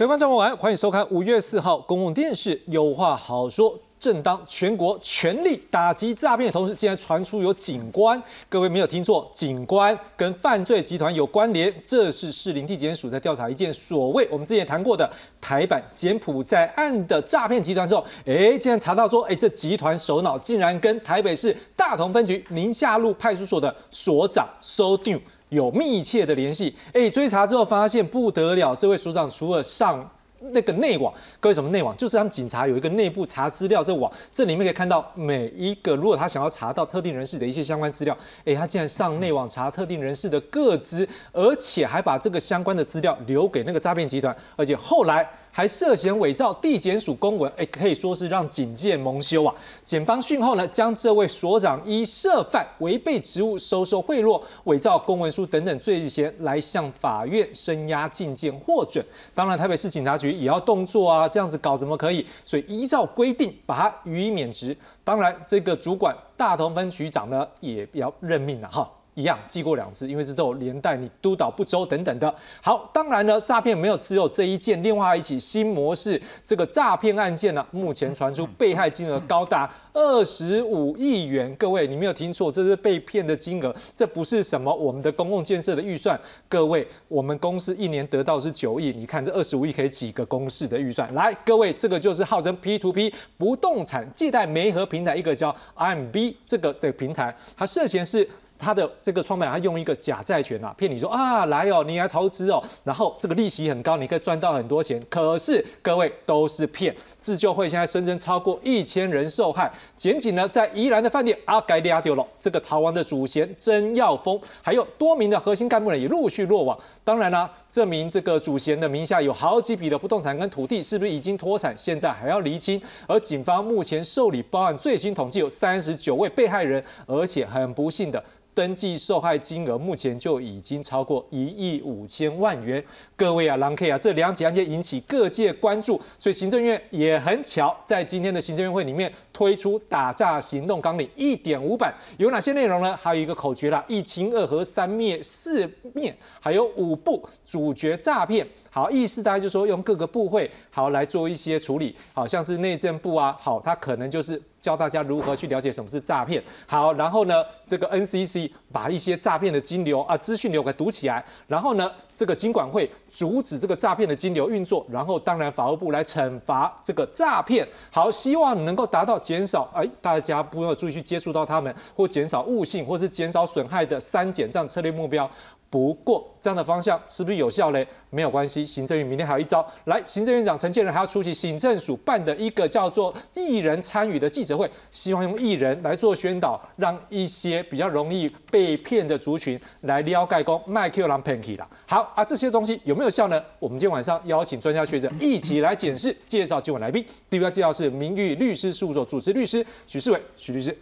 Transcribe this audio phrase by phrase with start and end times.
[0.00, 3.76] 各位观众朋友，欢迎收看五月四号公共电视《有话好说》。
[3.98, 8.18] 正当全国全力打击诈骗的同时，竟然传出有警官，
[8.48, 11.70] 各位没有听错，警官跟犯罪集团有关联。
[11.84, 15.06] 这是市林地检署在调查一件所谓我们之前谈过的
[15.38, 26.74] 台版柬埔寨案的诈骗集团之后，哎，竟然查到说，哎，这集团首脑竟然跟台北市大同分局宁夏路派出所的所长收定有密切的联系。
[26.92, 30.10] 哎，追查之后发现不得了，这位所长除了上
[30.52, 31.94] 那个内网，各位什么内网？
[31.98, 45.28] 就是他们警察有一个内部查资料这网，这里面可以看到每一个，如果他想要查到特定人士的一些相关资料，哎，他竟然上内网查特定人士的个资，而且还把这个相关的资料留给那个诈骗集团，而且后来。
[45.52, 49.54] 还涉嫌伪造地检署公文，哎，可以说是让警界蒙羞啊！
[49.84, 59.04] 检方讯后呢，将这位所长依涉犯违背职务、收受贿赂、伪造公文书等等罪嫌来向法院声押禁见获准。
[59.34, 62.24] 当然，台北市警察局也要动作啊，这样子搞怎么可以？
[62.44, 64.76] 所以依照规定把他予以免职。
[65.02, 68.88] 当然，这个主管大同分局长呢，也要任命了哈。
[69.14, 72.32] 一样记过两次，因为这都有连带你督导不周等等的。
[72.62, 81.54] 好，当然呢，诈骗没有只有这一件，另外一起新模式这个诈骗案件呢，目前传出被害金额高达二十五亿元。
[81.56, 86.18] 各位，你没有听错，这是被骗的金额，这不是什么我们的公共建设的预算。
[86.48, 91.12] 各位，我们公司一年得到是九亿，你看这二十五亿可以几个公司的预算？
[91.14, 98.28] 来，各位，这个就是号称 P to P 不动产借贷媒合平台，一个叫 IMB 这个的平台，它涉嫌是。
[98.60, 105.02] 他的这个创办人，他用一个假债权啊，骗你说啊，来哦，你来投资哦，然后这个利息很高，你可以赚到很多钱。
[105.08, 106.94] 可是各位都是骗。
[107.18, 109.72] 自救会现在声称超过一千人受害。
[109.96, 116.78] 检警呢，在宜兰的饭店阿盖利亚丢了这个逃亡的主嫌曾耀峰，还有多名的核心干部呢，也陆续落网。
[117.02, 121.74] 当然啦，这名这个主嫌的名下有好几笔的不动产跟土地，是不是已经脱产？
[121.76, 122.80] 现在还要厘清。
[123.06, 128.22] 而警方目前受理报案最新统计有三十九位被害人，而且很不幸的。
[128.54, 132.84] 登记受害金额目前就已经超过一亿五千万元。
[133.16, 142.96] 各位啊，狼 K 啊，这两起案件引起各界关注，所以行政院也很巧，在今天的行政院会里面推出打诈行动纲领一点五版，有哪些内容呢？
[143.00, 148.46] 还有一个口诀啦，一清二和三灭四灭，还有五步主角诈骗。
[148.70, 150.48] 好，意思大概就是说用各个部会
[150.80, 156.42] 好来做一些处理，好像是内政部啊，好，他可能就是教大家如何去了解什么是诈骗。
[156.66, 167.68] 好，然后呢，这个 NCC 把一些诈骗的金流啊资讯流给堵起来，然后呢，这个金管会阻止这个诈骗的金流运作，然后当然法务部来惩罚这个诈骗。
[167.90, 175.30] 好，希望能够达到减少哎大家不要注意去接触到他们，或减少误信，或是减少损害的三减这样策略目标。
[175.70, 177.86] 不过这样的方向是不是有效嘞？
[178.10, 179.64] 没有关系，行政院明天还有一招。
[179.84, 191.68] 来，行政院长陈建仁还要出席行政署办的一个叫做“艺人参与”的记者会，希望用艺人来做宣导，让一些比较容易被骗的族群来撩盖工卖 Q 狼 Panky 啦。
[191.86, 193.40] 好啊，这些东西有没有效呢？
[193.60, 197.06] 我们今天晚上邀请专家学者一起来检视，介绍今晚来宾。
[197.28, 200.76] 第一位介绍是名誉律师事务所主持律师许世伟，许律师。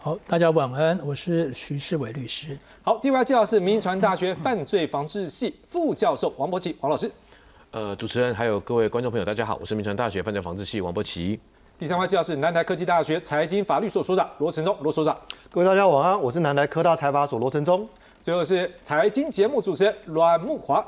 [0.00, 2.56] 好，大家晚安，我是徐世伟律师。
[2.82, 7.10] 好，第二位介绍是民传大学犯罪防治系副教授王博奇，王老师。
[7.72, 11.40] 呃，主持人还有各位观众朋友，大家好，我是民传大学犯罪防治系王博奇。
[11.80, 15.18] 第三位介绍是南台科技大学财经法律所所长罗成忠，罗所长。
[15.50, 17.86] 各位大家晚安，我是南台科大财法所罗成忠。
[18.22, 20.84] 最后是财经节目主持人阮木华。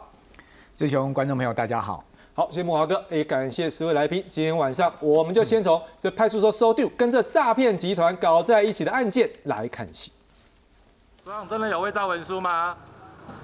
[0.77, 2.05] 最雄观众朋友，大家好。
[2.33, 4.25] 好，谢谢木华哥，也感谢十位来宾。
[4.29, 10.13] 今天晚上，我们就先从这派出所收丢跟这诈骗集团搞在一起的案件来看起。
[11.25, 12.77] 所长真的有伪造文书吗？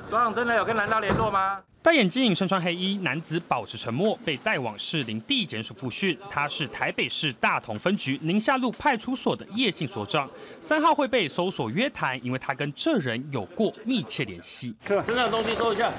[0.09, 1.61] 所长真的有跟蓝道联络吗？
[1.87, 6.19] 戴眼镜、身穿黑衣男子保持沉默，被带往士林地检署复讯。
[6.29, 10.29] 他是台北市大同分局宁夏路派出所的叶姓所长，
[10.61, 14.75] 三号会被搜索约谈，因为他跟这人有过密切联系。
[14.85, 15.93] 身上的东西收一下。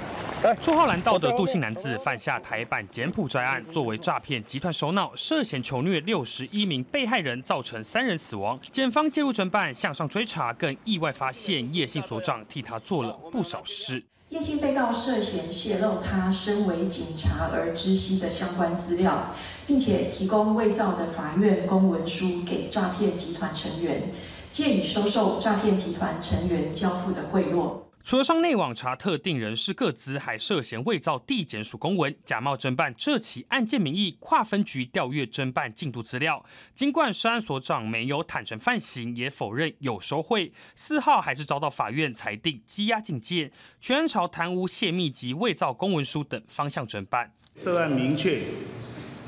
[0.61, 8.59] 绰号蓝道的杜姓男子犯下台版柬埔寨案，作为诈骗集团首脑，涉嫌囚虐六十一名被害人，造成三人死亡。
[8.69, 14.03] 检方介入侦办，向上追查，更意外发现叶姓所长替他做了不少事。
[14.29, 19.29] 叶姓被告涉嫌泄露他身为警察而知悉的相关资料，
[19.65, 24.11] 并且提供伪造的法院公文书给诈骗集团成员，
[24.51, 27.86] 借以收受诈骗集团成员交付的贿赂。
[28.07, 36.45] 除了上内网查特定人士个资，还涉嫌伪造地检署公文，假冒侦办这起案件名义，跨分局调阅侦办进度资料。
[36.73, 43.51] 尽管涉案所长没有坦诚犯行，也否认有收贿，四号还是遭到法院裁定羁押禁见，
[43.81, 47.33] 全朝贪污、泄密及伪造公文书等方向侦办。
[47.55, 48.39] 涉案明确，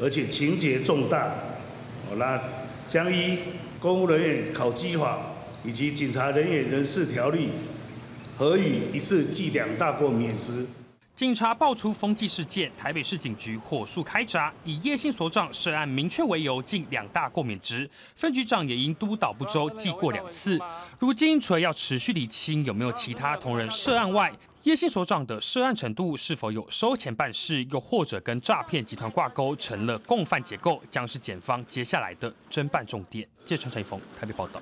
[0.02, 1.36] 而且情节重大，
[2.10, 2.42] 好那
[2.88, 3.40] 将依
[3.78, 5.36] 公务人员考绩法
[5.66, 7.50] 以及警察人员人事条例。
[8.40, 10.66] 何以一次记两大过免职。
[11.14, 17.90] 警察爆出风纪事件，台北市警局火速开闸，以叶姓所长涉案明确为由，进两大过免职。
[18.16, 20.58] 分局长也因督导不周，记过两次。
[21.00, 24.34] 如今除了要持续理清有没有其他同仁涉案外，
[24.64, 33.28] 叶姓所长的涉案程度是否有收钱办事，又或者跟诈骗集团挂钩，成了共犯结构，将是检方接下来的侦办重点。
[33.46, 34.62] 记者陈一峰台北报道。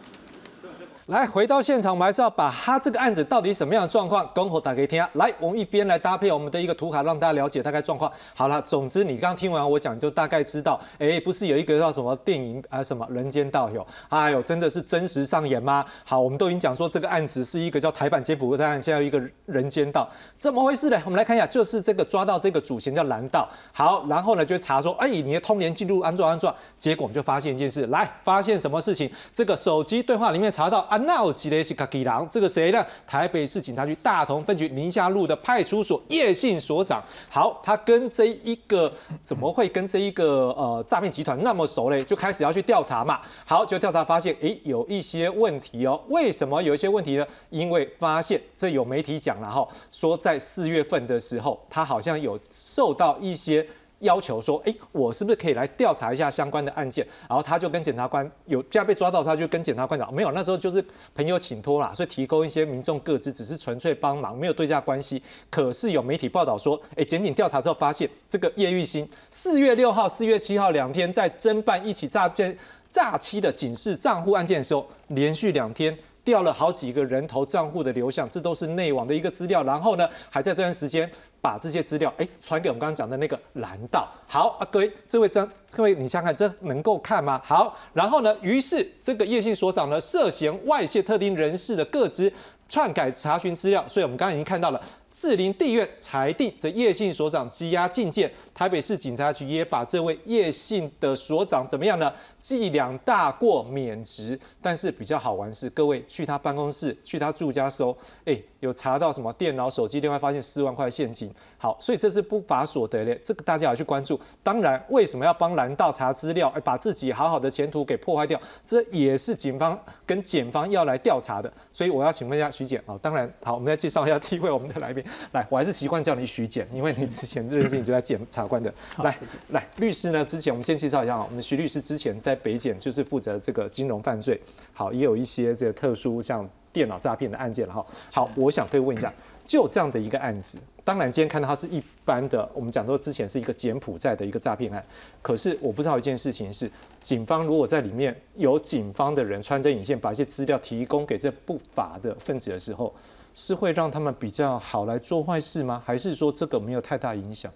[1.07, 5.01] 来，回到现场，我们还是要把他这个案子到底什么样的状况，公侯打给听。
[5.13, 8.12] 来，我们一边来搭配我们的一个图卡，让大家了解大概状况。
[8.36, 15.86] 好了，总之你刚听完我讲，就大概知道，哎，不是有一个叫什么电影啊，什么人间道友，哎呦，真的是真实上演吗？
[16.04, 20.06] 好，我们都已经讲说这个案子是一个叫台版接捕案，现在有一个人间道，
[20.38, 21.01] 怎么回事呢？
[21.06, 23.48] 我们来看一下，就是这个抓到这个主嫌叫蓝道。
[23.71, 29.09] 好，然后呢就查说，哎，你的通联记录安装安装，结果我们就发现一件事，来，发现什么事情？
[29.33, 31.77] 这个手机对话里面查到安啊，那我记得是。
[31.77, 32.83] 卡基郎，这个谁呢？
[33.05, 37.03] 台北市警察局大同分局宁夏路的派出所叶姓所长。
[37.29, 38.91] 好，他跟这一个
[39.21, 42.03] 怎么会跟这一个呃诈骗集团那么熟嘞？
[42.03, 43.21] 就开始要去调查嘛。
[43.45, 46.01] 好，就调查发现，诶，有一些问题哦。
[46.07, 47.27] 为什么有一些问题呢？
[47.51, 53.63] 因为发现这有媒体讲了哈，说在四月份的时候，他好像有受到一些。
[53.99, 57.05] 要求说，哎，我是不是可以来调查一下相关的案件？
[57.27, 60.83] 然后他就跟检察官有这样被抓到，他就跟检察官讲，没有，那时候就是
[61.15, 65.21] 朋友请托啦，所以提供一些民众各自只是纯粹帮忙，没有对价关系。
[65.49, 72.57] 可是有媒体报道说，哎，检警调查之后发现，这个叶玉兴四月六号、四月七号两天在侦办一起诈骗
[72.89, 75.97] 诈欺的警示账户案件的时候，连续两天。
[76.27, 79.63] 调了好几个人头账户的流向，这都是内网的一个资料。
[79.63, 81.09] 然后呢，还在这段时间
[81.39, 84.06] 把这些资料哎传给我们刚刚讲的那个蓝道。
[84.27, 87.41] 好啊，各位，这位张，各位你想想，这能够看吗？
[87.45, 92.30] 好，然后呢，于是这个叶姓所长呢涉嫌外泄特定人士的个资，
[92.68, 93.88] 篡改查询资料。
[93.88, 94.81] 所以我们刚刚已经看到了。
[95.19, 98.31] 士林地院裁定，这叶姓所长羁押禁见。
[98.54, 102.14] 台北市警察局也把这位叶姓的所长怎么样呢？
[102.40, 104.40] 记两大过免职。
[104.62, 111.34] 但是比较好玩是，各位去他办公室、去他住家搜， 哎，有查到什么电脑、手机、另外发现四万块现金。
[111.58, 114.19] 好，所以这是不法所得嘞，这个大家要去关注。
[114.44, 118.40] 当然，为什么要帮蓝道查资料，而把自己好好的前途给破坏掉？
[118.64, 121.52] 这也是警方跟检方要来调查的。
[121.72, 125.04] 所以我要请问一下徐检啊，当然好，我们再介绍一下 第一位我们的来宾。
[125.31, 128.74] 来，我还是习惯叫你徐检，因为你之前这件事情就在检察官的。
[129.04, 129.18] 来，
[129.50, 130.24] 来，律师呢？
[130.25, 134.39] 之前我们先介绍一下啊，我们徐律师之前在北检就是负责这个金融犯罪，
[134.74, 137.86] 好，也有一些这个特殊像电脑诈骗的案件了哈。
[138.12, 139.12] 好，我想可以问一下，
[139.45, 144.83] 就这样的一个案子，当然今天看到它是一般的，我们讲说之前是一个柬埔寨的一个诈骗案，
[145.21, 146.69] 可是我不知道一件事情是，
[147.00, 152.94] 警方如果在里面有警方的人穿针引线，把一些资料提供给这不法的分子的时候。
[153.38, 155.80] 是会让他们比较好来做坏事吗？
[155.85, 157.52] 还是说这个没有太大影响？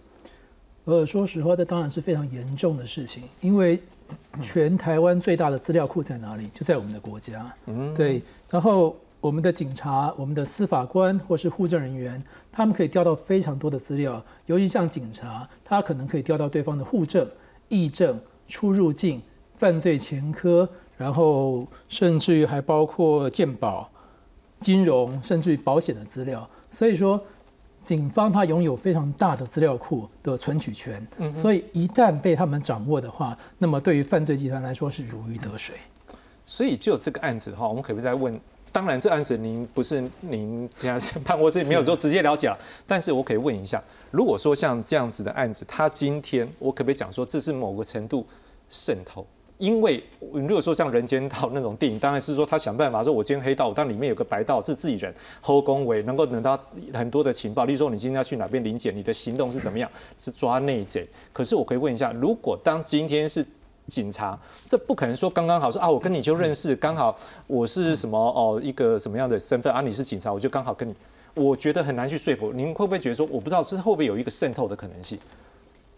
[0.86, 3.82] 呃，说实话，这当然是非常严重的事情，因为
[4.44, 6.52] 全台湾最大的资料库在哪里？
[6.54, 7.52] 就在我们的国家。
[7.66, 8.22] 嗯，对。
[8.48, 17.28] 然后我们的警察、我们的司法官或是护证人员，他们可以调到非常多的资料，尤其像警察，他可能可以调到对方的户证、
[17.70, 19.20] 议证、出入境、
[19.56, 23.90] 犯罪前科，然后甚至于还包括鉴保。
[24.62, 27.22] 金融甚至于保险的资料，所以说
[27.84, 35.76] 警方他拥有非常大的资料库的存取权，所以一旦被他们掌握的话，那么对于犯罪集团来说是如鱼得水。
[36.46, 38.40] 所以就这个案子的话，我们可不可以再问？
[38.74, 48.26] 当然，这案子您不是您现在办过，是没有说直接了解了， 但是我可以问一下，如果说像这样子的案子，他今天我可不可以讲说这是某个程度
[48.70, 49.26] 渗透？
[49.62, 50.04] 因为
[50.34, 56.60] 如果说像《人间道》那种电影，当然是说他想办法说，我今天黑道，但里面有个白道是自己人，后宫为能够得到
[56.92, 57.64] 很多的情报。
[57.66, 59.88] 例如说，你今天要去哪边临检，你的行动是怎么样？
[60.18, 61.08] 是抓内贼。
[61.32, 63.46] 可是我可以问一下，如果当今天是
[63.86, 64.36] 警察，
[64.68, 67.16] 这不可能说刚刚好说啊，我跟你就认识，刚好
[67.46, 69.80] 我是什么哦一个什么样的身份啊？
[69.80, 70.96] 你是警察，我就刚好跟你，
[71.36, 72.52] 我觉得很难去说服。
[72.52, 75.20] 您会不会觉得说，我不知道这会不会有一个渗透的可能性？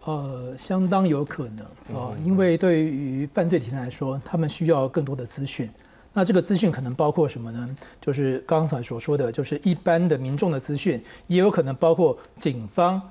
[0.06, 1.66] 呃，相当有可能
[1.98, 5.70] 啊，因为对于犯罪集团来说，他们需要更多的资讯。
[6.12, 7.76] 那这个资讯可能包括什么呢？
[8.02, 13.02] 就是刚才所说的，就是一般的民众的资讯，也有可能包括警方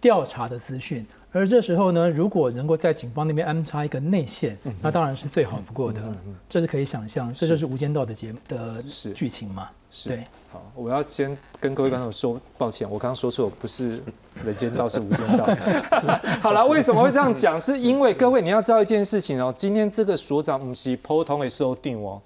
[0.00, 1.04] 调查的资讯。
[1.32, 6.00] 而这时候呢，如果能够在警方那边安插一个内线，那当然是最好不过的。
[6.48, 8.82] 这是可以想象，这就是《无间道》的节的
[9.14, 9.68] 剧情嘛？
[9.90, 10.10] 是。
[10.10, 10.24] 对。
[10.52, 13.96] 好，我要先跟各位观众说抱歉，我刚刚说错，不是
[14.44, 15.46] 《人间道》，是《无间道》。
[16.40, 17.58] 好了，为什么会这样讲？
[17.58, 22.20] 是因为各位你要知道一件事情哦，今天这个所长不是普通的收定哦，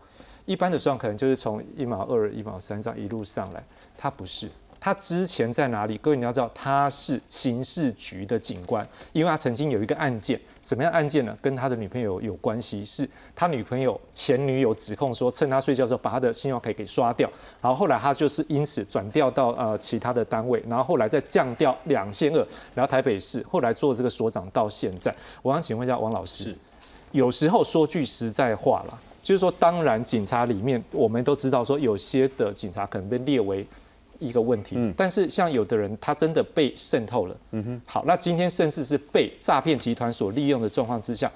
[0.45, 3.63] 一般的所长可能就是从一毛二、一毛三这样一路上来，
[3.97, 4.49] 他不是。
[4.87, 5.99] 他之前在哪里？
[5.99, 11.37] 各位你要知道，他是刑事局的警官，因为他曾经有一个案件，什么样案件呢？
[11.43, 17.29] 跟他的女朋友有关系，是他女朋友前女友指控说，趁他睡觉的时候把他的信用卡给刷掉，
[17.61, 25.13] 然后后来他就是因此转调到呃其他的单位，然后后来再降调两线二，然后台北市，后来做这个所长到现在。
[25.43, 26.57] 我想请问一下王老师，
[27.11, 33.67] 有时候说句实在话了，就是说，当然警察里面我们都知道说，有些的警察可能被列为。
[34.19, 41.31] 一个问题，但是像有的人他真的被渗透了，嗯哼，好，那今天甚至是被诈骗集团所利用的状况之下，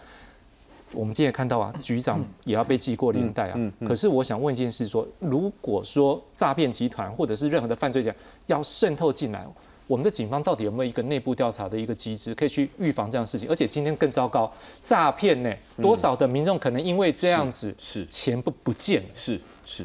[0.93, 8.15] 我们今天看到啊， 局长也要被记过连带啊，可是我想问一件事，说如果说诈骗集团或者是任何的犯罪者
[8.47, 9.47] 要渗透进来，
[9.87, 13.49] 我们的警方到底有没有一个内部调查的一个机制，可以去预防这样的事情？
[13.49, 19.85] 而且今天更糟糕，诈骗呢，多少的民众可能因为这样子是钱不不见，是是。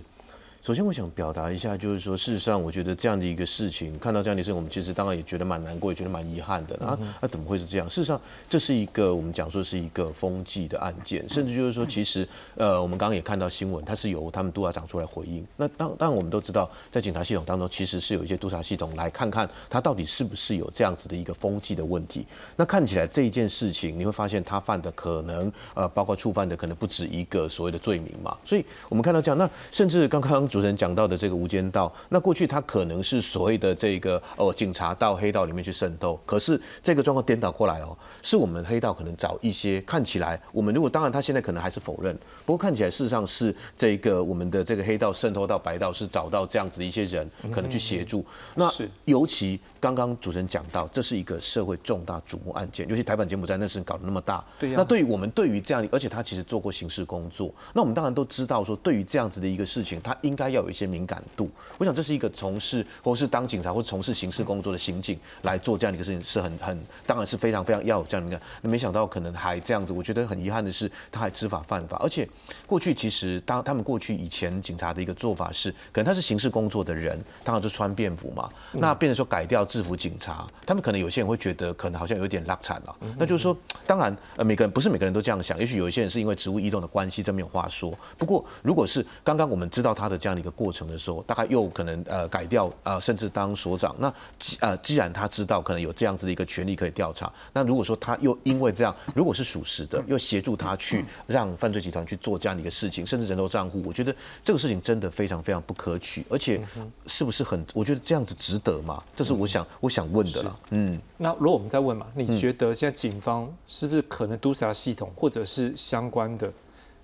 [0.65, 6.75] 首先，我想表达一下，就是说，事实上，我觉得这样的一个事情，看到这样的事情，我们其实当然也觉得蛮难过，也觉得蛮遗憾的。
[6.83, 7.87] 啊，那怎么会是这样？
[7.87, 8.19] 事实上，
[8.49, 15.45] 这是一个我们讲说是一个风纪的案件，甚至就是说，其实，呃，我们刚刚也看到新闻，它是由他们督察长出来回应。
[15.55, 22.25] 那当当然，我们都知道，在警察系统当中，其实是有一些督察系统来看看他到底是不是有这样子的一个风纪的问题。
[22.55, 28.35] 那看起来这一件事情，你会发现他犯的可能，呃，包括触犯的可能不止一个所谓的罪名嘛。
[28.43, 31.35] 所以我们看到这样，那甚至刚刚主持人讲到的这个。
[31.35, 48.25] 无间道，那过去他可能是所谓的这个哦，警察到黑道里面去渗透，可是这个状况颠倒过来哦，是我们黑道可能找一些看起来，我们如果当然他现在可能还是否认，不过看起来事实上是这个我们的这个黑道渗透到白道，是找到这样子的一些人可能去协助。
[48.55, 48.71] 那
[49.03, 61.21] 尤其刚刚主持人讲到，这是一个社会重大瞩目案件，尤其台版柬埔寨那时搞得那么大，对那对于我们对于这样，而且他其实做过刑事工作，那我们当然都知道说，对于这样子的一个事情，他应该要有一些敏感。
[61.35, 68.41] 度，我想这是一个从事或是当警察或从事刑事工作的刑警来做这样的一个事情，是很很当然是非常非常要有这样的一个。
[68.61, 71.97] 那没想到可能还这样子，我觉得很遗憾的是，他还知法犯法。
[71.97, 72.27] 而且
[72.65, 78.49] 过去其实当他们过去以前警察的一个做法是，可能他是刑事工作的人，当然就穿便服嘛。
[78.71, 82.95] 那变成说改掉制服警察，他们可能有些人会觉得可能好像有点拉惨了。
[83.17, 83.55] 那就是说，
[83.85, 87.93] 当然呃每个人不是每个人都这样想，也许有一些人是因为职务异动的关系，这没有话说。
[88.17, 93.93] 不过如果是刚刚我们知道他的这样的一个过程的时候，大概又可能呃改掉啊，甚至当所长。
[93.99, 106.61] 那既呃既然他知道可能有这样子的一个权利可以调查，那如果说他又因为这样，如果是属实的，又协助他去让犯罪集团去做这样的一个事情，甚至人头账户，我觉得这个事情真的非常非常不可取，而且
[107.07, 107.65] 是不是很？
[107.73, 109.03] 我觉得这样子值得吗？
[109.15, 110.59] 这是我想我想问的了。
[110.71, 116.51] 嗯，那如果我们再问嘛，你觉得现在警方是不是可能督察系统或者是相关的？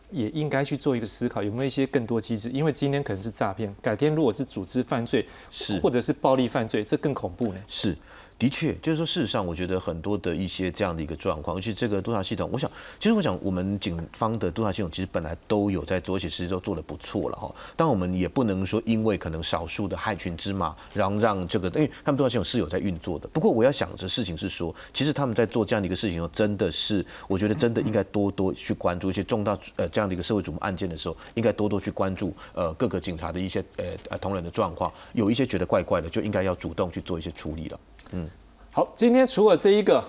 [0.10, 2.50] 也应该去做一个思考，有没有一些更多机制？
[2.50, 7.60] 因为今天可能是诈骗，改天如果是组织犯罪，是或者是暴力犯罪，这更恐怖呢？
[7.66, 7.98] 是。
[8.42, 12.68] 的确，就是说，事实上，我觉得很多的一些这样的一个状况，尤其这个督察系统，我想，
[13.00, 17.54] 其实我想，我们警方的督察系统其实本来都有在做，而且其实都做的不错了哈。
[17.76, 23.28] 但我们也不能说，因为可能少数的害群之马，然后让这个，因为他们督察系统是有在运作的。
[23.28, 37.80] 不过，我要想着事情是说，其实他们在做这样的一个事情，真的是，我觉得真的应该多多去关注一些重大呃这样的一个社会瞩目案件的时候，应该多多去关注呃各个警察的一些呃呃同仁的状况，有一些觉得怪怪的，就应该要主动去做一些处理了。
[38.12, 38.28] 嗯。
[38.74, 40.02] 好，今天除了这一个，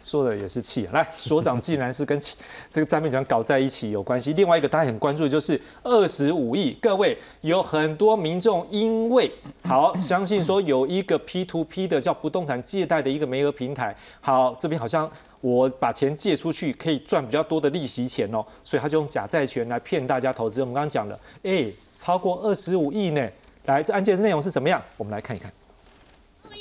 [0.00, 0.88] 说的也是气。
[0.94, 2.18] 来，所长既然是跟
[2.72, 6.72] 这个诈骗集团搞在一起有关系，另外一个大家很关注的就是二十五亿。
[6.80, 9.30] 各位有很多民众因为
[9.62, 15.10] 好 相信说有一个 P to P 的叫不动产借贷的一个媒额平台，好这边好像
[15.42, 20.62] 我把钱借出去可以赚比较多的利息钱哦，所以他就用假债权来骗大家投资。
[20.62, 23.28] 我们刚刚讲了，哎，超过二十五亿呢。
[23.66, 24.82] 来，这案件的内容是怎么样？
[24.96, 25.52] 我们来看一看。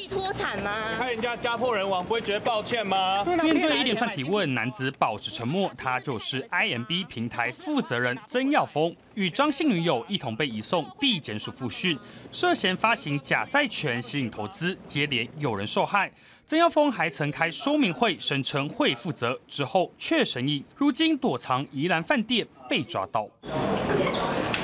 [0.08, 0.96] 脱产吗？
[0.98, 3.24] 看人家家破人亡，不会觉得抱歉吗？
[3.26, 5.72] 面对一连串提问，男子保持沉默。
[5.78, 11.98] 他就是 IMB 平台负责人曾耀峰，与张姓女友一同被移送地检署复讯，
[12.32, 16.12] 涉嫌发行假债权吸引投资，接连有人受害。
[16.46, 22.48] 曾耀峰还曾开说明会，声称会负责，之后却神隐，如今躲藏宜兰饭店。
[22.70, 23.26] 被抓到。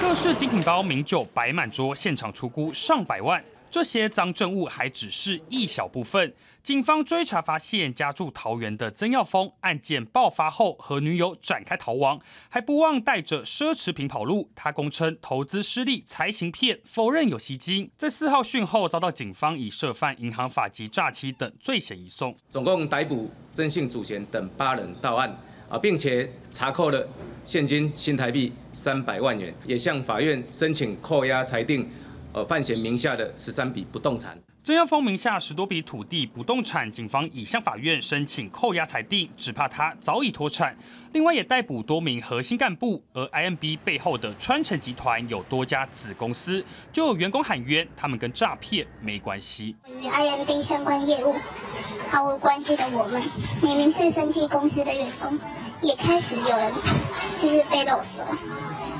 [0.01, 3.41] 各式精品包、名酒摆满桌，现场出估上百万。
[3.73, 6.31] 这些赃证物还只是一小部分。
[6.61, 14.51] 警方追查发现，家住桃园的曾耀峰，案件爆发后和女友展开逃亡，还不忘带着奢侈品跑路。
[14.53, 17.89] 他供称投资失利才行骗，否认有吸金。
[17.97, 22.35] 在四号讯后，遭到警方以涉犯银行法及诈欺等罪嫌移送。
[22.51, 25.35] 总共逮捕曾姓主嫌等八人到案
[25.67, 27.09] 啊，并且查扣了
[27.43, 31.89] 现金新台币三百万元，也向法院申请扣押裁定。
[32.33, 40.75] 呃，范闲名下的十三笔不动产，曾耀峰名下十多笔土地不动产，警方已向法院申请扣押裁定，只怕他早已脱产。
[41.11, 49.75] 另外也逮捕多名核心干部，而 IMB 背后的川城集团有多家子公司，就有员工喊冤，他们跟诈骗没关系。
[49.87, 51.35] 与 IMB 相关业务
[52.09, 53.21] 毫无关系的我们，
[53.61, 55.39] 明明是生技公司的员工，
[55.83, 56.73] 也开始有人
[57.39, 58.25] 就是被勒索。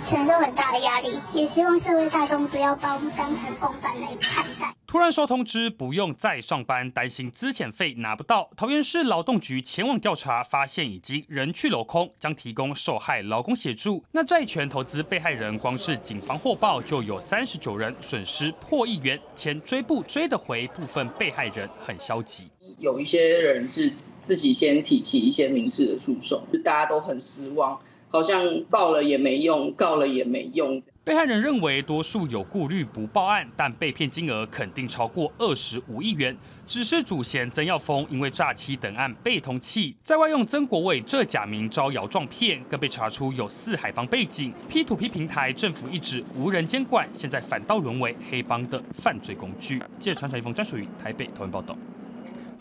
[0.10, 4.76] 承受很大的压力，也希望社会大众不要把我们当成共犯来看待。
[4.86, 14.04] 突然收通知不用再上班，担心资遣费拿不到，桃园市劳动局前往调查，发现已经人去楼空，将提供受害劳工协助。
[14.12, 20.68] 那债权投资被害人，光是警方获报就有三十九人，损失破亿元，钱追不追得回？
[20.68, 22.48] 部分被害人很消极，
[22.80, 27.80] 有一些人是自己先提起一些民事的诉讼，大家都很失望。
[28.14, 30.80] 好像报了也没用，告了也没用。
[31.04, 36.38] 被害人认为，多数有顾虑不报案，但被骗金额肯定超过二十五亿元。
[36.68, 44.54] 只是主嫌曾耀峰因为诈欺等案被通缉，在外用曾国伟这假名招摇撞骗，更被查出有四海帮背景。
[44.70, 49.80] P to P 平台政府一直无人监管，现在反倒沦为黑帮的犯罪工具。
[49.98, 51.76] 记者传承一封专属于台北台湾报道。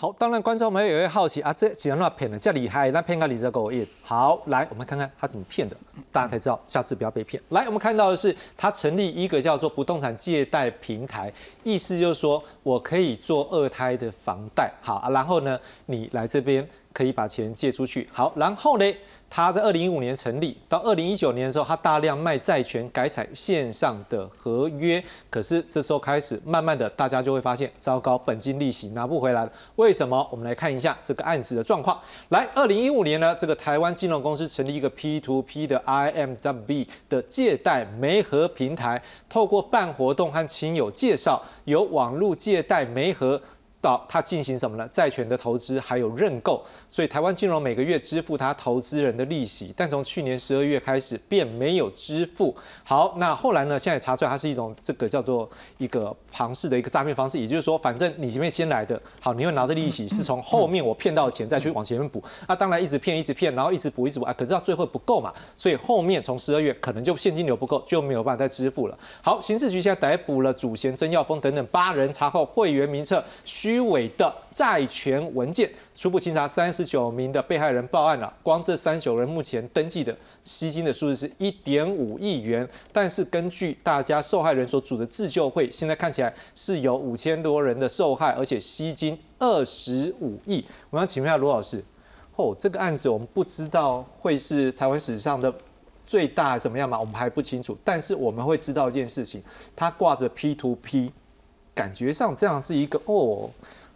[0.02, 5.76] 好，当然观众们也会好奇啊，这几人那骗的这厉害，那骗个李泽狗也好，来我们看看他怎么骗的，
[6.10, 7.40] 大家才知道，下次不要被骗。
[7.50, 11.32] 来，我们看到的是他成立一个叫做不动产借贷平台，
[11.62, 15.56] 意思就是说我可以做二胎的房贷，好啊，然后呢，
[15.86, 18.94] 你来这边可以把钱借出去，好，然后呢？
[19.34, 25.02] 他在二零一五年成立，到二零一九年的时候，他大量卖债权，改采线上的合约。
[25.30, 29.50] 可是这时候开始，慢慢的大家就会发现，糟糕，本金利息拿不回来了。
[29.76, 30.28] 为什么？
[30.30, 31.98] 我们来看一下这个案子的状况。
[32.28, 43.40] 来，二零一五年呢，这个台湾金融公司成立一个 P to P 的 IMWB 的借贷媒合平台，透过办活动和亲友介绍，有网络借贷媒合。
[43.82, 44.88] 到他进行什么呢？
[44.90, 52.56] 债权的投资还有认购，所以台湾金融每个月支付他投资人的利息，但从去年十二月开始便没有支付。
[52.84, 53.78] 好，那后来呢？
[53.78, 62.22] 现在查出来它是一种这个叫做一个庞氏的一个诈骗方式，也就是说，反正你前面先来的，好，你会拿的利息是从后面我骗到钱再去往前面补。
[62.48, 68.98] 那当然一直骗一直骗，然后一直补一直补啊，可是到最后不够嘛，所以后面从十二月可能就现金流不够，就没有办法再支付了。
[69.20, 73.22] 好，刑事局现在逮捕了主嫌曾耀峰等等八人，查扣会员名册。
[73.44, 78.32] 虚伪的债权文件，初步清查三十九名的被害人报案了。
[78.42, 90.64] 光这三十九人目前登记的吸金的数字是一点五亿元，但是根据大家受害人所组的自救会，现在看起来是有五千多人的受害，而且吸金二十五亿。
[90.90, 91.84] 我想请问一下罗老师，
[92.36, 95.52] 哦，这个案子我们不知道会是台湾史上的
[96.06, 96.98] 最大怎么样嘛？
[96.98, 99.42] 我们还不清楚，但是我们会知道一件事情，
[99.76, 101.12] 它挂着 P to P。
[101.74, 103.48] 感觉上这样是一个哦，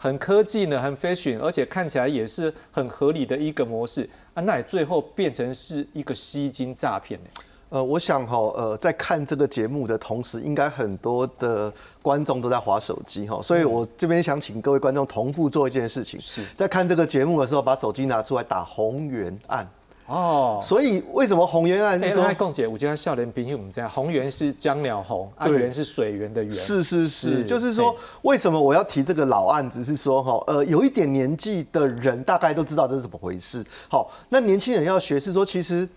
[0.07, 4.09] 很科技呢，很 fashion，而且看起来也是很合理的一个模式。
[4.35, 7.31] 啊，那也最后变成是一个吸金诈骗呢？
[7.71, 16.45] 呃，我想哈，呃，在看这个节目的同时，应该很多的观众都在划手机哈，所以我这边想请各位观众同步做一件事情，是。
[16.55, 19.69] 在看这个节目的时候，把手机拿出来打红圆案。
[20.07, 22.33] 哦，所以为什么红源案是说？
[22.35, 26.53] 共姐，我觉得笑脸比我们这样，红源是江鸟红，啊源是水源的源。
[26.53, 29.83] 是是是，就是说为什么我要提这个老案子？
[29.83, 33.65] 是说哈，呃，有一点年纪的人大概都知道这是怎么回事。
[33.89, 35.89] 好，那年轻人要学是说，其实，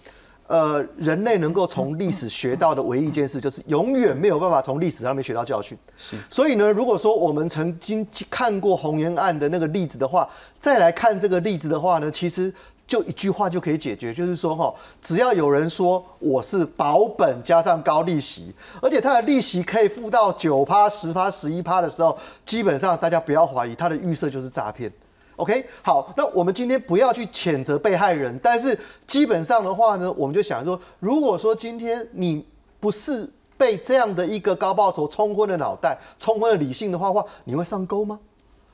[0.48, 5.78] 呃，人类能够从历史学到的唯一一件事，就是永远没有办法从历史上面学到教训。
[5.96, 10.28] 是，所以呢，如果说我们曾经看过红源案的那个例子的话，
[10.60, 12.52] 再来看这个例子的话呢，其实。
[12.90, 24.92] 就一句话就可以解决，就是说哈，只要有人说我是保本加上高利息，而且他的利息可以付到九趴、十趴、十一趴的时候，基本上大家不要怀疑他的预设就是诈骗。
[25.36, 32.44] OK，好，那我们今天不要去谴责被害人，但是基本上的话呢，我们就想说，如果说今天你
[32.80, 38.20] 不是被这样的一个高报酬冲昏了脑袋、冲昏了理性的话话，你会上钩吗？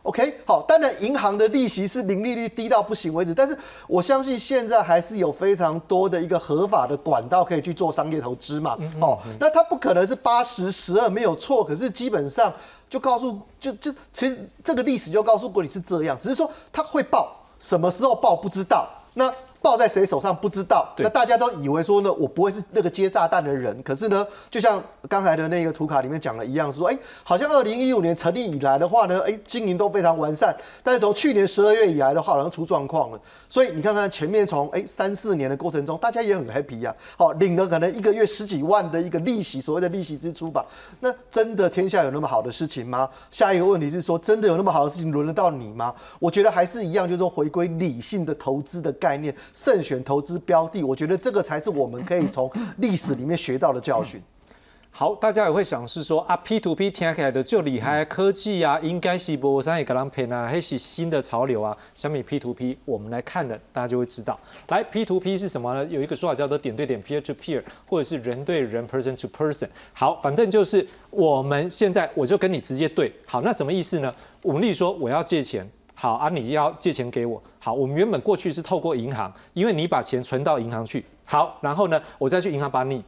[0.06, 8.78] OK，好，当然银行的利息是零利率低到不行为止，但是我相信现在还是有非常多的一个合法的管道可以去做商业投资嘛。
[9.02, 12.54] 哦，那它不可能是八十十二没有错，可是基本上
[12.88, 18.88] 就告诉就就其实这个历史就告诉过你是这样，只是说它会爆，什么时候爆不知道。
[19.15, 19.34] 那
[19.65, 23.75] 报在谁手上不知道，那大家都以为说呢，我不会是那个接炸弹的人。
[23.82, 30.56] 可是呢，就像刚才的那个图卡里面讲的一样，说，哎，好像二零一五年成立以来的话呢，哎，经营都非常完善。
[30.84, 33.19] 但是从去年十二月以来的话，好像出状况了。
[33.49, 40.63] 所以你看看前面从哎三四年的过程中，大家也很 happy 呀，好领了可能一个月十几万的一个利息，所谓的利息支出吧。
[40.99, 43.10] 那真的天下有那么好的事情吗？
[43.32, 45.91] 下一个问题是说，真的有那么好的事情轮得到你吗？
[46.19, 49.36] 我觉得还是一样，就是说回归理性的投资的概念。
[49.56, 54.22] 慎选投资标的，我觉得这个才是我们可以从历史里面学到的教训。
[54.91, 61.76] 好，大家也会想是说啊，P to P 听起来的就厉害，科技啊，应该是波山也格朗片啊，还是新的潮流啊。
[61.96, 64.39] 相比 P to P，我们来看的，大家就会知道，
[64.70, 65.84] 来 P to P 是什么呢？
[65.86, 69.68] 有一个说法叫做点对点 （peer to peer） 或者是人对人 （person to person）。
[69.91, 73.12] 好，反正就是我们现在我就跟你直接对。
[73.26, 74.13] 好，那什么意思呢？
[74.41, 75.70] 我们例说我要借钱。
[75.95, 77.41] 好啊，你要借钱给我。
[77.58, 81.03] 好，我们原本过去是透过银行，因为你把钱存到银行去。
[81.23, 83.03] 好，然后呢，我再去银行把你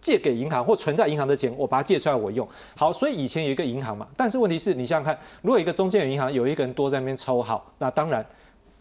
[0.00, 2.46] 借给银行或存在银行的钱，我把它借出来我用。
[2.76, 8.24] 好，所以以前有一个银行嘛，但是问题是你想想看，如果一个中间银行有一个人多在那边抽，好，那当然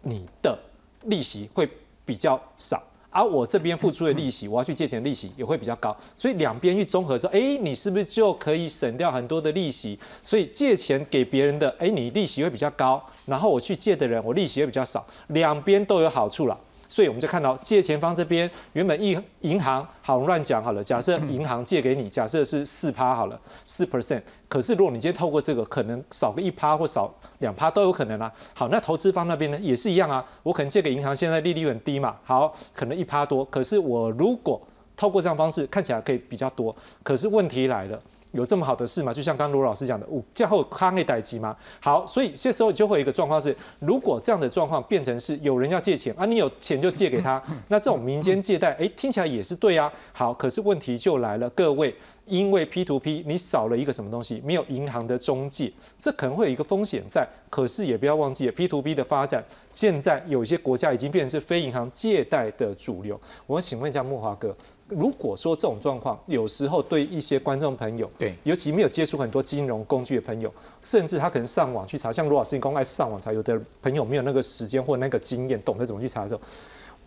[0.01, 0.57] 你的
[1.05, 1.67] 利息会
[2.03, 2.83] 比较少。
[3.15, 9.97] 而我这边付出的利息，我要去借钱，利息也会比较高，所以两边去综合之后，哎，你是不是就可以省掉很多的利息？
[10.21, 16.59] 所以借钱给别人的，哎，你利息会比较高，然后我去借的人，我利息会比较少，两边都有好处了。
[16.95, 28.31] 所以我们就看到借钱方这边原本一银行好乱讲好了，假设银行借给你，假设是四趴好了，四 percent，可是如果你今天透过这个，可能少个一趴或少两趴都有可能啊。
[28.53, 38.01] 好，那投资方那边呢也是一样啊，我可能借给银行，现在利率很低嘛，好，可能一趴多，可是我如果透过这样方式，看起来可以比较多，可是问题来了。
[38.35, 39.11] 有这么好的事吗？
[39.11, 41.55] 就像刚罗老师讲的，五价后康内待机吗？
[41.79, 49.91] 好，所以这时候就会有一个状况是，如果这样的状况变成是有人要借钱啊，你有钱就借给他，那这种民间借贷，哎，听起来也是对啊。
[50.11, 51.95] 好，可是问题就来了，各位。
[52.25, 57.27] 因为 P to P 你少了一个什么东西，没有银行的中介，这可能会有一个风险在。
[57.49, 63.19] 可是也不要忘记 P to P 的发展，现在有一些国家已经变成是非银行借贷的主流。
[63.45, 64.55] 我请问一下木华哥，
[64.87, 76.41] 如果说这种状况，有时候对一些观众朋友，对，尤其没有接触很多金融工具的朋友，甚至他可能上网去查，像罗老师你刚开上网查，有的朋友没有那个时间或那个经验，懂得怎么去查的时候。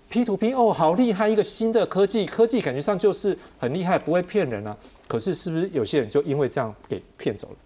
[0.09, 1.29] P to P 哦，好厉害！
[1.29, 4.75] 一个新的科技，科技感觉上就是很厉害，不会骗人啊。
[5.09, 7.57] 可是是不是有些人就因为这样给骗走了？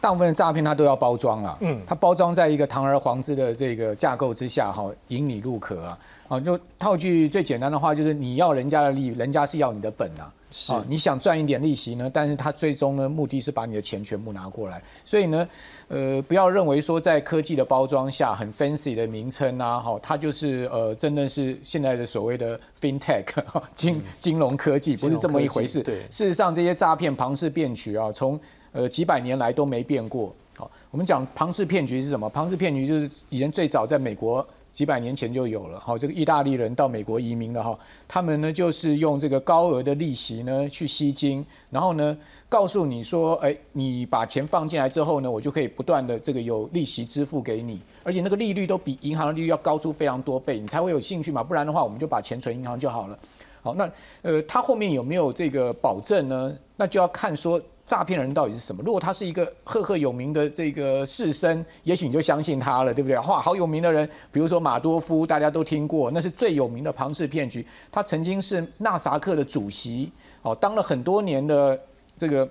[0.00, 10.32] 大部分的诈骗它都要包装啊，嗯，它包装在一个堂而皇之的这个架构之下，哈，引你入壳啊，啊，就套句最简单的话，就是你要人家的利，人家是要你的本啊。
[10.68, 12.10] 啊，你想赚一点利息呢？
[12.12, 14.82] 但是它最终呢，目的是把你的钱全部拿过来。
[15.04, 15.48] 所以呢，
[15.88, 23.24] 呃，不要认为说在科技的包装下很 fancy 的名称啊，哈，它就是呃，真的是现在的所谓的 fintech
[23.74, 25.82] 金金融科技，不是这么一回事。
[25.82, 28.38] 对，事实上这些诈骗庞氏骗局啊，从
[28.72, 30.34] 呃几百年来都没变过。
[30.56, 32.28] 好，我们讲庞氏骗局是什么？
[32.28, 34.46] 庞氏骗局就是以前最早在美国。
[34.72, 42.16] 几百年前就有了，哈，这个意大利人到美国移民了哈，他们呢就是用这个高额的利息呢去吸金，然后呢
[42.48, 53.18] 告诉你说，哎，你把钱放进来之后呢，我就可以不断的这个有利息支付给你，而且那个利率都比银行的利率要高出非常多倍，你才会有兴趣嘛，不然的话我们就把钱存银行就好了。
[53.62, 53.90] 好，那
[54.22, 56.54] 呃，他后面有没有这个保证呢？
[56.76, 57.60] 那就要看说。
[57.84, 58.80] 诈骗人到底是什么？
[58.86, 63.18] 如果他是一个赫赫有名的这个士绅，也许你就相信他了，对不对？
[63.18, 67.66] 哇，好有名的人，比如说马多夫，大家都听过，那是最有名的庞氏骗局。
[67.90, 70.10] 他曾经是纳萨克的主席，
[70.42, 71.78] 哦，当了很多年的
[72.16, 72.48] 这个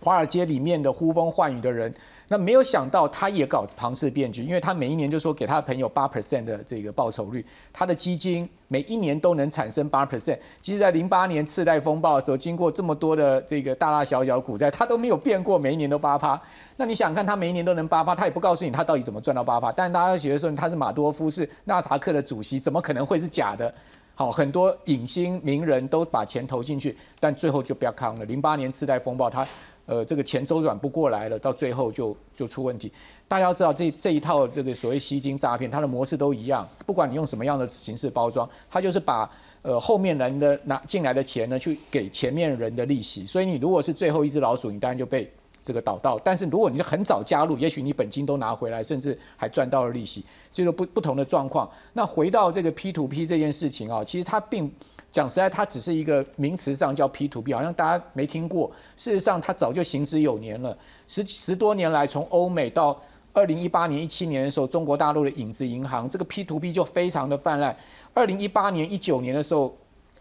[0.00, 1.92] 华尔街里面的呼风唤雨的人。
[2.30, 10.38] 那没有想到，他也搞庞氏骗局，因为他每一年就说给他的朋友八 percent 的这个报酬率，他的基金每一年都能产生八 percent。
[10.60, 16.38] 即使在零八年次贷风暴的时候，经过这么多的这个大大小小的股灾，他都没有变过，每一年都八趴。
[16.76, 19.72] 那你想看他每一年都能八趴，他也不告诉你他到底怎么赚到八趴。
[19.72, 23.72] 但大家觉得说他是马多夫，是纳萨克的主席，怎么可能会是假的？
[24.14, 28.24] 好，很多影星名人都把钱投进去，但最后就不要扛了。
[28.26, 29.48] 零八年次贷风暴，他。
[29.88, 32.92] 呃，这个钱周转不过来了，到最后就就出问题。
[33.26, 39.28] 大家要知道，这这一套这个所谓吸金诈骗，它的模式都一样，不管你用什么样的形式包装，它就是把
[39.62, 43.24] 呃后面人的拿进来的钱呢，去给前面人的利息。
[43.24, 45.26] 所以你如果是最后一只老鼠，你当然就被
[45.62, 46.18] 这个导到。
[46.18, 50.22] 但是如果你是很早加入，也许你本金都拿回来，甚至还赚到了利息，
[50.52, 51.66] 这个不不同的状况。
[51.94, 54.70] 那回到这个 P to P 这件事情啊，其实它并
[55.10, 58.70] 讲实在，它只是一个名词上叫 P to P，好像大家没听过。
[58.96, 63.00] 事实上，它早就行之有年了，十十多年来，从欧美到
[63.32, 67.74] 二零一八年、一七年的时候，中国大陆的影子银行这个 P to P 就非常的泛滥。
[68.12, 69.74] 二零一八年、一九年的时候，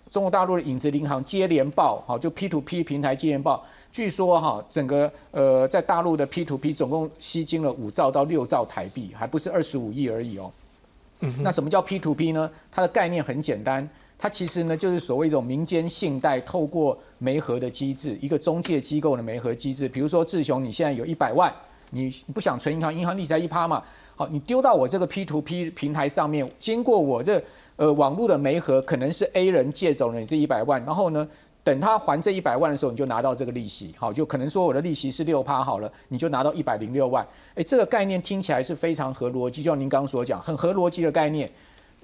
[0.10, 3.63] 中国大陆的影子银行接连爆，好，就 P to P 平台接连爆。
[3.91, 10.52] 据说哈，整个呃在大陆的 P to P 总共吸金了五兆到六兆台币，还不是二十五亿而已哦。
[11.41, 12.50] 那什么叫 P to P 呢？
[12.71, 19.88] 它的概念很简单，它其实呢就是所谓一种民间信贷透过媒合的机制，一个中介机构的媒合机制。
[19.88, 21.53] 比如说志雄，你现在有一百万，
[21.91, 23.84] 你不想存银行，银行利息才一趴嘛，
[24.15, 27.41] 好，你丢到我这个 P to P 平台上面，经过我这
[27.75, 31.27] 呃网络的媒合，可能是 A 人借走了你这一百万，然后呢？
[31.63, 37.27] 等他还这一百万的时候，你就拿到这个利息，好，就可能说我的利息是六趴好了，你就拿到一百零六万。
[37.56, 41.51] 哎，这个概念听起来是非常合逻辑，就像您刚刚所讲，很合逻辑的概念。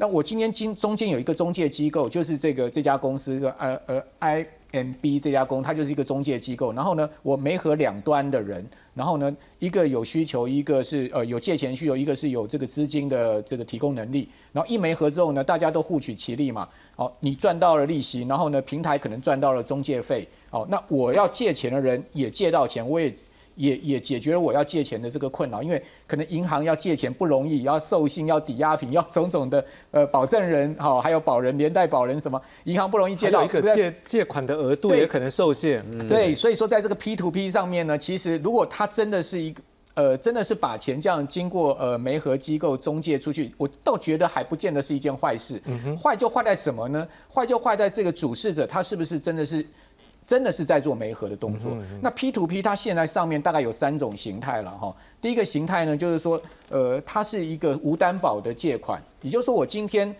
[0.04, 4.46] 那我今天今中间有一个中介机构，就是这个这家公司，呃呃 I。
[4.74, 6.74] M B 这家公司，它就是一个中介机构。
[6.74, 14.28] 然后呢，我没和两端的人，然后呢，一个有需求，一个是呃有借钱需求，一个是有这个资金的这个提供能力。
[14.52, 16.68] 然后一没合之后呢，大家都互取其利嘛。
[16.96, 20.28] 哦，你赚到了利息，然后呢，平台可能赚到了中介费。
[20.50, 23.14] 哦，那我要借钱的人也借到钱，我也。
[23.56, 35.86] 也也解决了我要借钱的这个困扰，因为可能银行要借钱不容易，要授信，要抵押品，要种种的呃保证人，好，还有保人、连带保人什么，银行不容易借到一个借借款的额度也可能受限。
[36.08, 39.62] 对，所以说在这个 P to P 上面呢，其实如果他真的是一个
[39.96, 45.62] 呃，真的是把钱这样经过呃媒合机构中介出去，我倒觉得还不见得是一件坏事。
[46.02, 47.08] 坏就坏在什么呢？
[47.32, 49.64] 坏就坏在这个主事者他是不是真的是？
[50.26, 51.72] 真的是在做媒合的动作。
[52.02, 54.96] 那 P to P 它现在上面大概有三种形态了哈。
[55.22, 60.14] 第一个形态呢，就是说，呃，它是一个无担保的借款，也就是说，我今天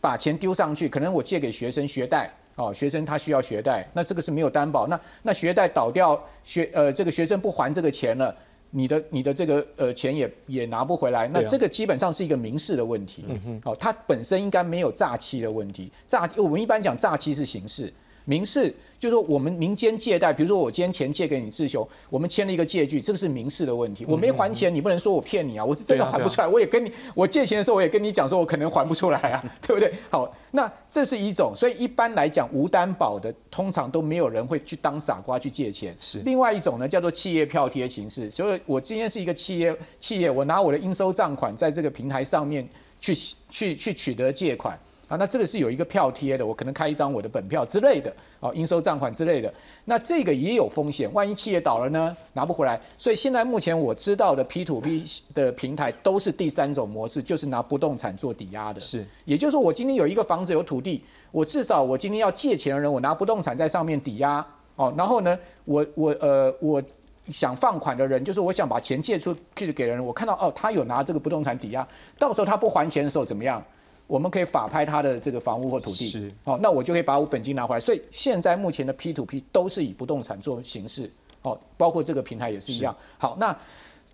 [0.00, 4.86] 把钱丢上去，可能我借给学生学贷，哦，学生他需要学贷，那这个是没有担保。
[4.86, 8.34] 那那学贷倒掉，学呃这个学生不还这个钱了，
[8.70, 11.28] 你的你的这个呃钱也也拿不回来。
[11.28, 13.24] 那这个基本上是一个民事的问题。
[13.28, 15.90] 嗯哼哦，它本身应该没有诈欺的问题。
[16.06, 17.92] 诈我们一般讲诈欺是刑事。
[18.26, 24.04] 民事就是说，我们民间借贷，比如说我今天钱借给你志雄，我们签了一个借据，这个是民事的问题。
[24.08, 26.46] 我没还钱，你不能说我骗你啊，我是真的还不出来。
[26.48, 29.92] 我也跟你，我借钱的时候我也跟你讲说，我可能还不出来啊， 对不对？
[30.10, 35.96] 好，那这是一种，所以一般来讲，无担保的通常都没有人会去当傻瓜去借钱。
[36.00, 38.28] 是另外一种呢，叫做企业票贴形式。
[38.28, 42.66] 所以我今天是一个企业，企业我拿我的应收账款在这个平台上面
[42.98, 43.14] 去
[43.50, 44.76] 去去取得借款。
[45.08, 49.52] 啊，那这个是有一个票贴的，我可能开一张我的本票之类的，哦，应收账款之类的。
[49.84, 52.80] 那这个也有风险，万一企业倒了呢，拿不回来。
[52.98, 58.80] 所以现在目前我知道的 P to P 的平台都是第三种模式，就是拿不动产做抵押的。
[58.80, 66.82] 是，也就是说，我今天有一个房子有土地，我至少我今天要借钱的人，我拿不动产在上面抵押，哦，然后呢，我我呃我
[67.30, 71.86] 想放款的人，就是我想把钱借出去给人，我看到哦，他有拿这个不动产抵押，
[72.18, 73.62] 到时候他不还钱的时候怎么样？
[74.06, 77.80] 我们可以法拍他的这个房屋或土地，是，好，那我就可以把我本金拿回来。
[77.80, 81.10] 所以现在目前的 P to P 都是以不动产做形式，
[81.42, 82.94] 哦，包括这个平台也是一样。
[83.18, 83.56] 好，那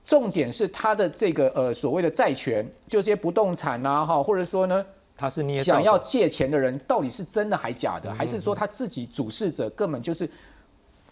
[0.05, 4.85] 重点是他的这个呃所谓的债权，就这些不动产啊，哈，或者说呢，
[5.17, 10.29] 他是捏想要借钱的人到底是真的还假的，还是说他自己主事者根本就是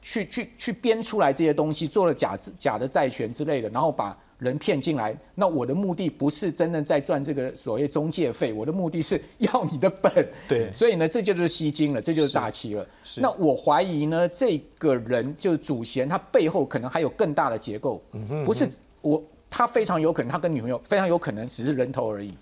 [0.02, 4.16] 去去去编出来这些东西，做了假假的债权之类的，然后把。
[4.40, 10.26] 人骗进来，那我的目的不是真的在赚这个所谓中介费，我的目的是要你的本。
[10.48, 12.86] 对，所以呢，这就是吸金了，这就是诈欺了。
[13.16, 18.02] 那我怀疑呢，这个人就是主嫌，他背后可能还有更大的结构，
[18.42, 18.66] 不是
[19.02, 22.32] 我，他非常有可能，他跟女朋友非常有可能只是人头而已。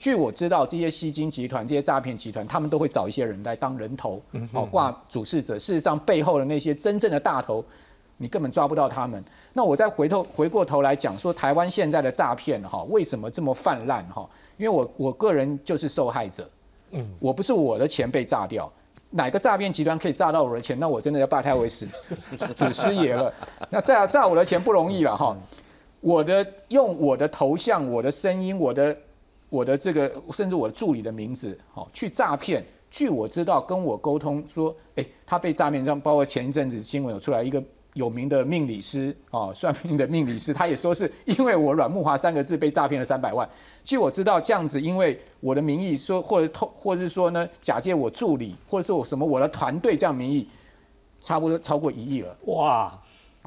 [0.00, 4.20] 据我知道，这些吸金集团、这些诈骗集团，他们都会找一些人来当人头，
[4.54, 5.58] 哦，挂主事者。
[5.58, 7.62] 事实上，背后的那些真正的大头。
[8.22, 9.24] 你根本抓不到他们。
[9.54, 14.28] 那我再回头回过头来讲说，台湾现在的诈骗哈，为什么这么泛滥哈？
[14.58, 16.46] 因为我我个人就是受害者，
[16.90, 18.70] 嗯，我不是我的钱被炸掉，
[19.08, 20.78] 哪个诈骗集团可以炸到我的钱？
[20.78, 21.86] 那我真的要拜他为师
[22.54, 23.32] 祖师爷了。
[23.70, 25.34] 那炸炸我的钱不容易了哈。
[26.02, 28.94] 我的用我的头像、我的声音、我的
[29.50, 32.64] 我的这个，甚至我的助理的名字，好去诈骗。
[32.90, 37.62] 据我知道，跟我沟通说，哎，他被诈骗，像包括前一阵子新闻有出来一个。
[37.94, 43.46] 有名的命理师哦，算命的命理师，他也说是因为我阮木华三个字被诈骗了三百万。
[43.84, 50.48] 据我知道，这样子因为我的名义说，或者透，或者是说呢，假借我助理，或者是我什么我的团队这样名义，
[51.20, 52.36] 差不多超过一亿了。
[52.46, 52.96] 哇！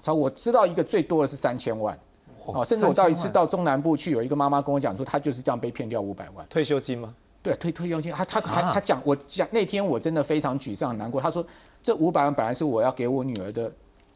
[0.02, 1.98] 超我知道一个最多的是三千万，
[2.46, 7.14] 哦，甚至我到一次到中南部去，有一个妈妈跟我讲说，她就是这样被骗掉五百万退休金吗？
[7.42, 11.22] 对，退退休金，她她她讲，我讲那天我真的非常沮丧很难过。
[11.22, 11.46] 她说
[11.82, 13.72] 这五百万本来是我要给我女儿的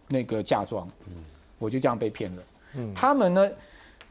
[0.10, 0.88] 那个嫁妆，
[1.60, 2.44] 我就这样被骗了。
[2.76, 3.50] 嗯他们呢，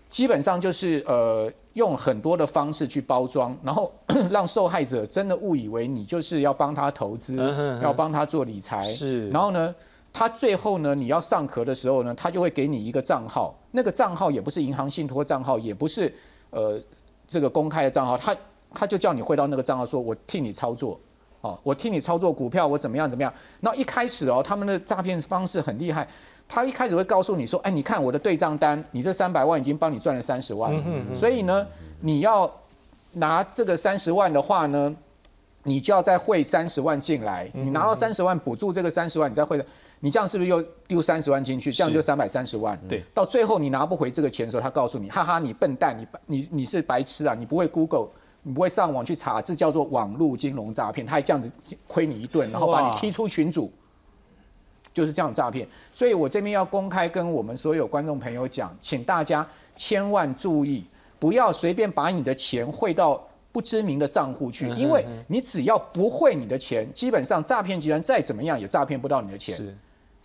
[0.09, 3.93] 基本上就是呃用很多的方式去包装，然后
[4.31, 9.75] 让受害者真的误以为你就是要帮他投资，嗯哼哼要帮他做理财，是然后呢。
[10.19, 16.11] 他最后呢，你要上壳的时候呢，他就会给你一个账号，那个账号也不是银行信托账号，也不是
[16.49, 16.81] 呃
[17.29, 18.35] 这个公开的账号，他
[18.73, 20.99] 他就叫你汇到那个账号，说我替你操作，
[21.43, 23.31] 哦，我替你操作股票，我怎么样怎么样。
[23.61, 26.09] 那一开始哦，他们的诈骗方式很厉害，
[26.49, 30.75] 他一开始会告诉你说，哎，你看我的对账单，你这三百万已经帮你赚了三十万
[31.15, 31.67] 所以呢，
[32.01, 32.51] 你要
[33.13, 34.97] 拿这个三十万的话呢，
[35.65, 39.67] 你就要再汇三十万进来，你拿到三十万补助这个三十万，你再汇的。
[40.01, 41.73] 你这样是不是又丢三十万进去？
[41.73, 42.79] 这样就三百三十万。
[42.89, 48.09] 对，到最后你拿不回这个钱的时候，他告诉你：哈哈，你笨蛋，你你你是白痴啊，你不会 Google，
[48.43, 51.07] 你不会上网去查，这叫做网络金融诈骗。
[51.07, 51.51] 他还这样子
[51.87, 53.73] 亏你一顿，然后把你踢出群组，
[54.93, 55.67] 就是这样诈骗。
[55.93, 60.85] 所以我这边要公开跟我们所有观众朋友讲，请大家千万注意，
[61.19, 63.23] 不要随便把你的钱汇到。
[63.53, 69.75] 不知名的账户去，因为你只要不汇你的钱，基本上诈骗集团再怎么样也诈骗不到你的钱。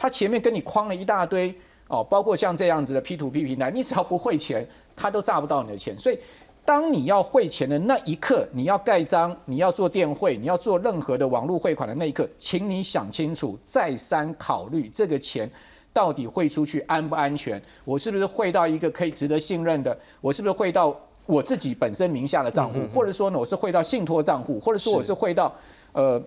[0.01, 1.53] 是，他前面跟你框了一大堆
[1.87, 5.97] 哦，包括像这样子的 P to P 平台，你只要不汇钱，他都诈不到你的钱。
[5.97, 6.17] 所以，
[6.65, 15.49] 当你要汇钱的那一刻，你要盖章，你要做电汇，你要做任何的网络汇款的那一刻，请你想清楚，再三考虑这个钱。
[15.93, 17.61] 到底汇出去安不安全？
[17.83, 19.97] 我是不是汇到一个可以值得信任的？
[20.21, 25.53] 我是不是汇到我自己本身名下的账户，或者说呢，我是汇到信托账户，或者说我是汇到
[25.91, 26.23] 呃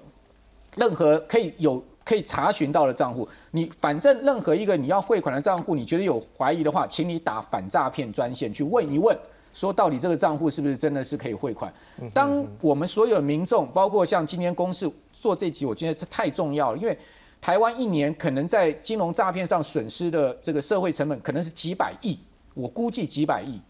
[0.77, 3.29] 任何可以有可以查询到的账户。
[3.51, 9.17] 你反正任何一个你要汇款的账户，你觉得有怀疑的话，请你打反诈骗专线去问一问，
[9.53, 11.73] 说到底这个账户是不是真的是可以汇款？
[12.13, 16.99] 当我们所有民众，包括像今天公司做这集，我觉得这太重要了，因为。
[17.41, 22.19] 台湾一年可能在金融诈骗上损失的这个社会成本可能是几百亿，
[22.55, 23.61] 我估计几百亿，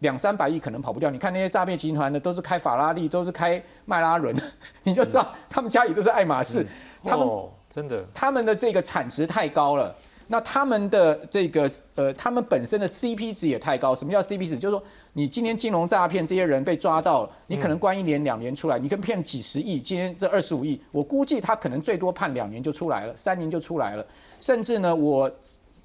[0.00, 1.08] 两三百亿可能跑不掉。
[1.12, 4.34] 你看那些诈骗集团呢，都是开法拉利，都是开迈拉伦，
[4.82, 6.66] 你就知道他们家里都是爱马仕，
[7.04, 9.92] 他们哦真的他们的这个产值太高了。
[10.26, 13.94] 那他们的这个呃，他们本身的 CP 值也太高。
[13.94, 14.56] 什么叫 CP 值？
[14.56, 14.82] 就是说，
[15.12, 24.06] 你今天金融诈骗这些人被抓到了，你可能关一年两年出来，你可能骗几十亿，今天这二十五亿，我估计他可能最多判两年就出来了，三年就出来了，
[24.40, 25.30] 甚至呢，我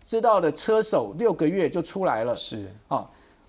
[0.06, 2.34] 知道的车手六个月就出来了。
[2.38, 3.06] 是啊，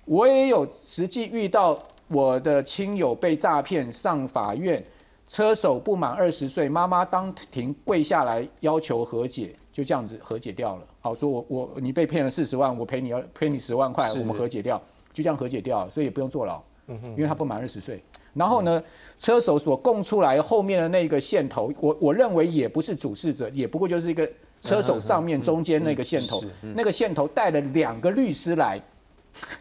[0.06, 4.84] 我也有实际遇到我的亲友被诈骗上法院，
[5.30, 10.82] 车手不满二十岁，妈妈当庭跪下来要求和解，就这样子和解掉了。
[10.98, 14.76] 好，说我我你被骗了四十万，我赔你要赔你十万块，我们和解掉，
[15.12, 18.02] 就这样和解掉了，所以也不用坐牢，嗯哼因为他不满二十岁。
[18.34, 18.82] 然后呢，
[19.18, 24.28] 车手所供出来后面的那个线头，我我认为也不是主事者，也不过就是一个
[24.60, 26.42] 车手上面中间那个线头
[26.74, 28.82] 那个线头带了两个律师来，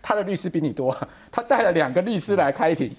[0.02, 0.98] 他的律师比你多，
[1.32, 2.92] 他带了两个律师来开庭，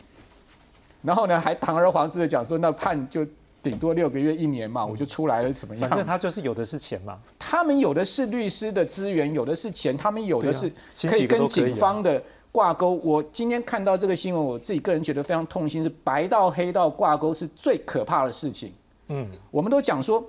[1.03, 3.27] 然后呢还堂而皇之的讲说，那判就
[3.63, 5.89] 顶多六个月一年嘛，我就出来了，怎么样？
[5.89, 7.19] 反正他就是有的是钱嘛。
[7.39, 10.71] 他们有的是律师的资源，有的是钱，他们有的是
[11.09, 12.95] 可以跟警方的挂钩。
[13.05, 18.73] 我今天看到这个新闻，我自己个人觉得非常痛心，是白道黑道挂钩是最可怕的事情。
[19.09, 20.25] 嗯，我们都讲说，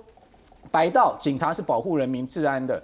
[0.70, 2.82] 白道警察是保护人民治安的，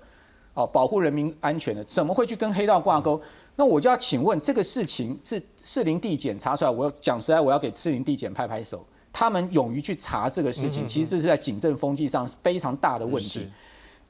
[0.54, 3.20] 哦，保护人民安全的，怎么会去跟黑道挂钩？
[3.58, 13.50] 那我就要请问，这个事情是士林地检查出来，我要讲实在，我要给士林地检拍拍手，他们勇于去查这个事情，其实这是在警政风气上非常大的问题。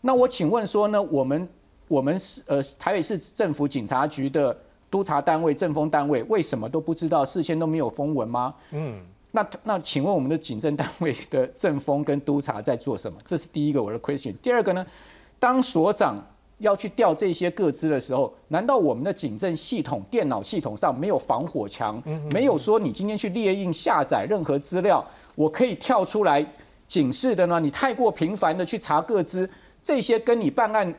[0.02, 1.48] 那我请问说呢，我们
[1.88, 4.54] 我们是呃台北市政府警察局的
[4.90, 7.24] 督察单位、政风单位，为什么都不知道？
[7.24, 8.54] 事先都没有风闻吗？
[8.72, 13.18] 嗯，那那请问我们的警政单位的政风跟督察在做什么？
[13.24, 14.34] 这是第一个我的 question。
[14.42, 14.86] 第二个呢，
[15.38, 16.22] 当所长
[16.58, 22.02] 要去调这些个资的时候，难道我们的警政系统、电脑系统上没有防火墙？
[22.30, 26.44] 没有说你今天去列印下载任何资料，我可以跳出来
[26.86, 27.60] 警示的呢？
[27.60, 29.48] 你太过频繁的去查个资，
[29.82, 30.92] 这些跟你办案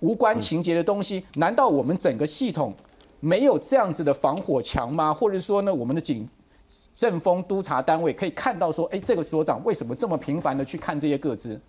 [0.00, 2.72] 无关情节的东西，难道我们整个系统
[3.18, 5.12] 没有这样子的防火墙吗？
[5.12, 6.26] 或者说呢，我们的警
[6.94, 11.60] 政风督察单位可以看到说，哎，这个所长为什么这么频繁的去看这些个资？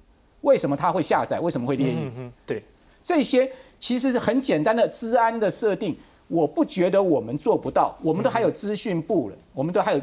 [0.42, 1.40] 为什么他会下载？
[1.40, 2.32] 为什么会列印？
[2.46, 2.64] 对，
[3.04, 3.50] 这些
[3.80, 5.96] 其实是很简单的治安的设定，
[6.28, 10.02] 我不觉得我们做不到，我们都还有资讯部了，我们都还有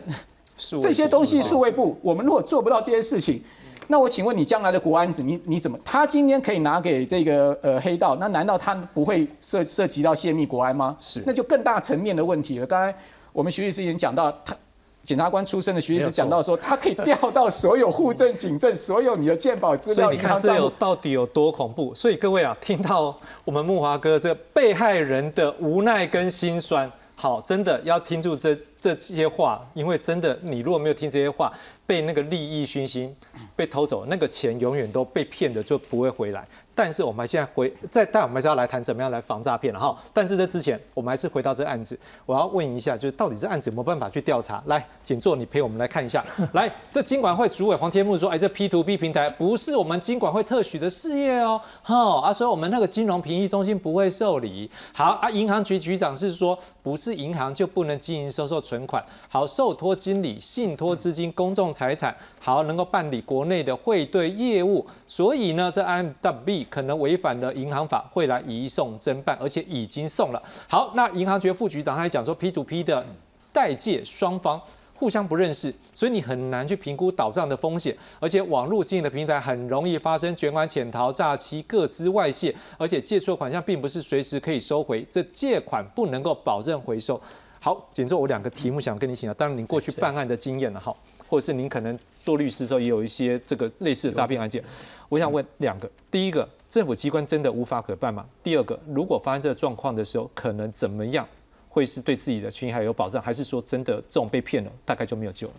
[0.80, 3.40] 这些东西，数位部，我们如果做不到这些事情，
[3.86, 5.78] 那我请问你将来的国安子，你你怎么？
[5.84, 10.96] 他今天可以拿给这个呃黑道，那难道他不会涉涉及到泄密国安吗？
[11.01, 12.66] 是，那就更大层面的问题了。
[12.66, 12.94] 刚才
[13.32, 14.55] 我们徐律师已经讲到，他
[15.03, 21.94] 检察官出身的徐律师讲到说，他可以调到所有户政、警政、所有你的鉴宝资料、所以你看这有到底有多恐怖？
[21.94, 26.90] 所以各位啊，听到我们木华哥这被害人的无奈跟心酸。
[27.20, 31.53] 好，真的要听住这这些话，因为真的，你如果没有听这些话，
[31.84, 33.12] 被那个利益熏心，
[33.57, 36.46] 被偷走，那个钱永远都被骗的就不会回来。
[36.78, 39.98] 但是我们现在回在，但我们还是要来谈怎么样来防诈骗了哈。
[40.12, 44.62] 但是在之前，我们还是回到这个案子，我要问一下，就是到底这案子有没有办法去调查？
[44.66, 46.24] 来，请坐，你陪我们来看一下。
[46.54, 51.60] 来，这金管会主委黄天木说，哎，这 P to P 平台不是我们金管会特许的事业哦。
[51.82, 54.70] 好啊，所以我们那个金融评议中心不会受理。
[54.92, 59.04] 好啊，银行局局长是说，不是银行就不能经营收受存款。
[59.28, 64.86] 好，受托经理信托资金公众财产，好能够办理国内的汇兑业务。
[65.08, 66.67] 所以呢，这 M W。
[66.70, 70.42] 可能违反了银行法，会来移送侦办，而且已经送了。
[70.68, 73.04] 好，那银行局副局长他还讲说，P to P 的
[73.52, 74.60] 代借双方
[74.94, 87.20] 互相不认识，所以你很难去评估倒账的风险，而且网络经营的平台很容易发生卷款潜逃、诈欺、各资外泄，而且借出的款项并不是随时可以收回，这借款不能够保证回收。
[87.60, 90.94] 好，简做我两个题目想跟你请教，当然您过去办案的经验了哈，
[91.28, 94.62] 或者是您可能做律师的时候也有一些这个类似的诈骗案件，
[95.08, 96.48] 我想问两个，第一个。
[96.68, 98.26] 政府机关真的无法可办吗？
[98.42, 101.26] 第二个，如果发生这个状况的时候，可能怎么样
[101.68, 105.54] 会是对自己的权益还有保障，还是说真的这种被骗了，大概就没有救了？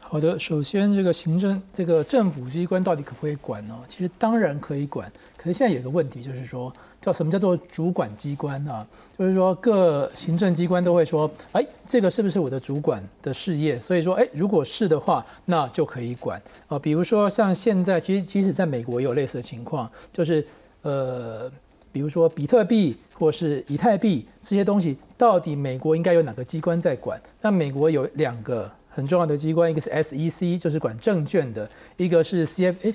[0.00, 3.78] 好的，首先这个行政这个政府机关到底可不可以管呢？
[3.86, 6.72] 其实当然可以管，可是现在有个问题就是说。
[7.00, 8.84] 叫什么叫做主管机关啊？
[9.16, 13.78] 就是说各行政机关都会说，哎，这个是不是我的主管的事业？
[13.78, 16.76] 所以说，哎，如果是的话，那就可以管啊。
[16.76, 20.44] 比如说像现在，其实即使在美国也有类似的情况，就是
[20.82, 21.48] 呃，
[21.92, 27.18] 比如说比特币或是以太币这些东西，到底美国应该有哪个机关在管？
[27.40, 28.68] 那美国有两个
[28.98, 31.64] 很重要的机关，一个是 SEC，就是管证券的；
[31.96, 32.94] 一个是 CF，哎。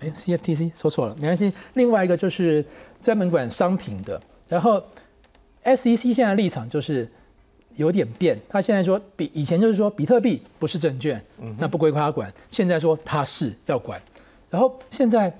[0.00, 1.52] 哎，CFTC 说错了，没关系。
[1.74, 2.64] 另外一个就是
[3.00, 4.20] 专门管商品的。
[4.48, 4.82] 然后
[5.62, 7.08] SEC 现在立场就是
[7.76, 11.24] 有点变，他现在说比以前就是说比特币不是证券，
[11.58, 12.32] 那不归他管。
[12.50, 14.02] 现在说他是要管。
[14.50, 15.32] 然后现在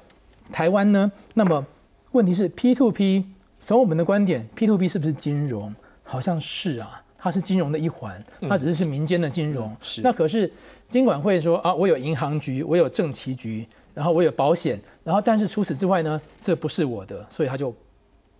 [0.52, 1.66] 台湾呢，那么
[2.12, 3.24] 问题是 P2P，
[3.60, 5.74] 从我们的观点，P2P 是不是金融？
[6.04, 9.76] 好像是啊，它是金融的一环，它只是是民间的金融。
[9.82, 10.00] 是。
[10.00, 10.50] 那可是
[10.88, 13.66] 金管会说啊，我有银行局，我有政企局。
[13.94, 17.74] 然后我有保险，然后但是除此之外呢，这不是我的，所以他就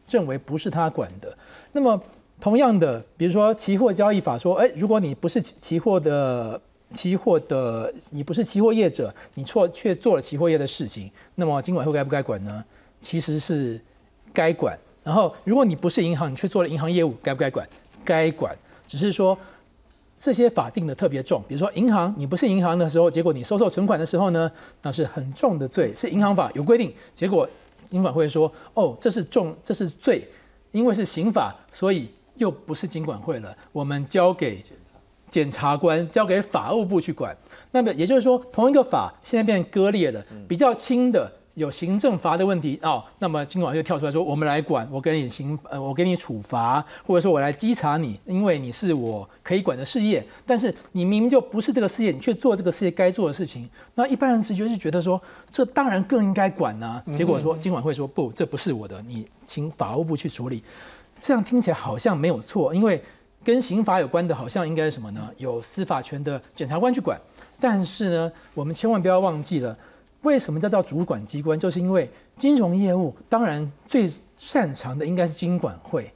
[0.08, 1.36] 认为不是他管的。
[1.72, 2.00] 那么
[2.40, 6.60] 同样的，比如说期货交易法说，哎，如果你不是期货的
[6.94, 12.64] 期货的，你不是期货业者，你错却做了期货业的事情，那么金管会该不该管呢？
[13.00, 13.80] 其实是
[14.32, 14.78] 该管。
[15.02, 17.68] 然后如果你不是银行，你却做了银行业务，该不该管？
[18.04, 18.56] 该管。
[18.88, 19.38] 只是说。
[20.20, 24.50] 这些法定的特别重，比如说银行，你不是银行的时候，结果你收受存款的时候呢，
[24.82, 26.92] 那是很重的罪，是银行法有规定。
[27.14, 27.48] 结果
[27.86, 30.26] 金管会说，哦，这是重，这是罪，
[30.72, 34.60] 因为是刑法，所以又不是金管会了，我们交给
[35.30, 37.36] 检察官，交给法务部去管。
[37.70, 41.30] 那么也就是说，同一个法现在变割裂了，比较轻的。
[41.58, 57.02] 有行政罚的问题哦，那么今晚就跳出来说，我们来管，我给你刑，呃，我给你处罚，或者说我来稽查你，因为你是我可以管的事业，但是你明明就不是这个事业，你却做这个事业该做的事情，那一般人直觉是觉得说，这当然更应该管呢。
[57.16, 60.62] 结果说今晚会说不，这不是我的，你请法务部去处理。
[61.20, 63.02] 这样听起来好像没有错，因为
[63.42, 65.28] 跟刑法有关的，好像应该是什么呢？
[65.36, 67.20] 有司法权的检察官去管。
[67.58, 69.76] 但是呢，我们千万不要忘记了。
[70.22, 71.58] 为什么叫做主管机关？
[71.58, 76.12] 就是因为金融业务当然最擅长的应该是金管会。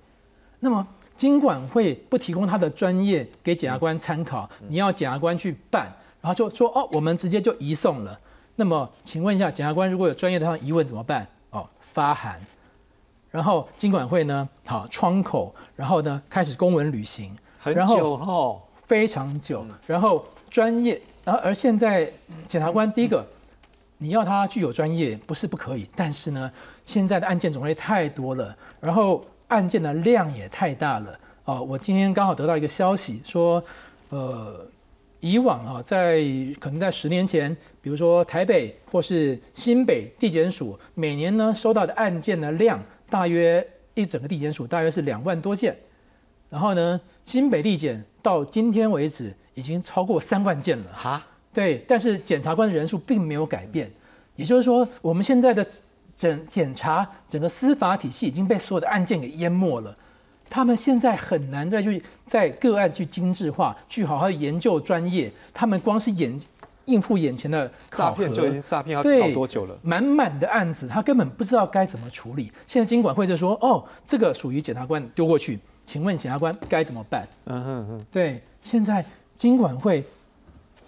[0.58, 0.84] 那么
[1.16, 5.84] 金管会不提供他的专业给检察官参考，你要检察官去办，
[6.20, 8.18] 然后就说哦，我们直接就移送了。
[8.56, 11.26] 那么请问一下，检察官如果有专业的上疑问怎么办？
[11.50, 12.40] 哦，发函。
[13.30, 19.64] 然后金管会呢，好窗口，然后呢开始公文履行，很久哦，非常久。
[19.86, 22.10] 然后专业，然后而现在
[22.48, 23.24] 检察官第一个。
[24.02, 26.50] 你要他具有专业不是不可以，但是呢，
[26.84, 31.62] 现在的案件种类太多了，然后案件的量也太大了哦。
[31.62, 33.62] 我今天刚好得到一个消息说，
[34.08, 34.66] 呃，
[35.20, 36.20] 以往啊，在
[36.58, 45.76] 可能在十年前，比如说台北或是新北地检署，每年呢收到的案件的量大约一整个地检署大约是两万多件，
[46.50, 51.24] 然后呢，新北地检到今天为止已经超过三万件了哈。
[51.52, 53.90] 对，但是检察官的人数并没有改变，
[54.36, 55.66] 也就是说，我们现在的
[56.16, 59.96] 整检察整个司法体系已经被所有的案件给淹没了，
[60.48, 66.38] 他们现在很难再去在个案去精致化，去好好研究专业，他们光是眼
[66.86, 69.78] 应付眼前的诈骗就已经诈骗要对搞多久了？
[69.82, 72.50] 满满的案子，他根本不知道该怎么处理。
[72.66, 77.26] 现在经管会就说，哦，这个属于检察官丢过去，请问检察官该怎么办？
[77.44, 79.04] 嗯哼哼，对，现在
[79.36, 80.04] 经管会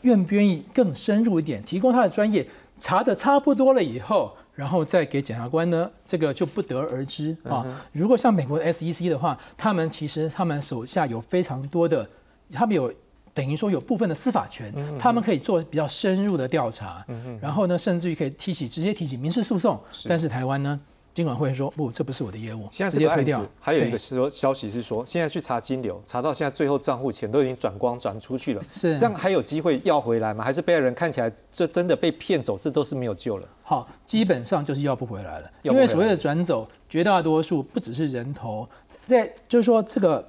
[0.04, 2.46] 愿不愿意更深入一点，提供他的专业，
[2.78, 7.66] 查的差不多了以后，然后再给检察官呢，这个就不得而知啊。
[7.92, 12.08] 如果像美国的 SEC 的话，他们其实他们手下有非常多的，
[12.52, 12.92] 他们有
[13.32, 17.04] 等于说有部分的司法权，他们可以做比较深入的调查，
[17.40, 19.80] 然后呢，甚至于可以提起直接提起民事诉讼。
[20.08, 20.78] 但是台湾呢，
[21.14, 23.40] 经管会说不，这不是我的业务，现在直接退掉。
[23.60, 30.44] 还有一个是说消息是说，现在去查金流，查到现在最后账户钱都已经转光转出去了，是这样还有机会要回来吗？
[30.44, 33.48] 还是被害人看起来这真的被骗走，这都是没有救了？
[33.62, 38.68] 好，基本上就是要不回来了，因为所谓的转走，绝大多数不只是人头，
[39.06, 40.28] 在就是说这个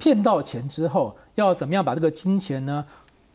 [0.00, 2.84] 骗到钱之后，要怎么样把这个金钱呢，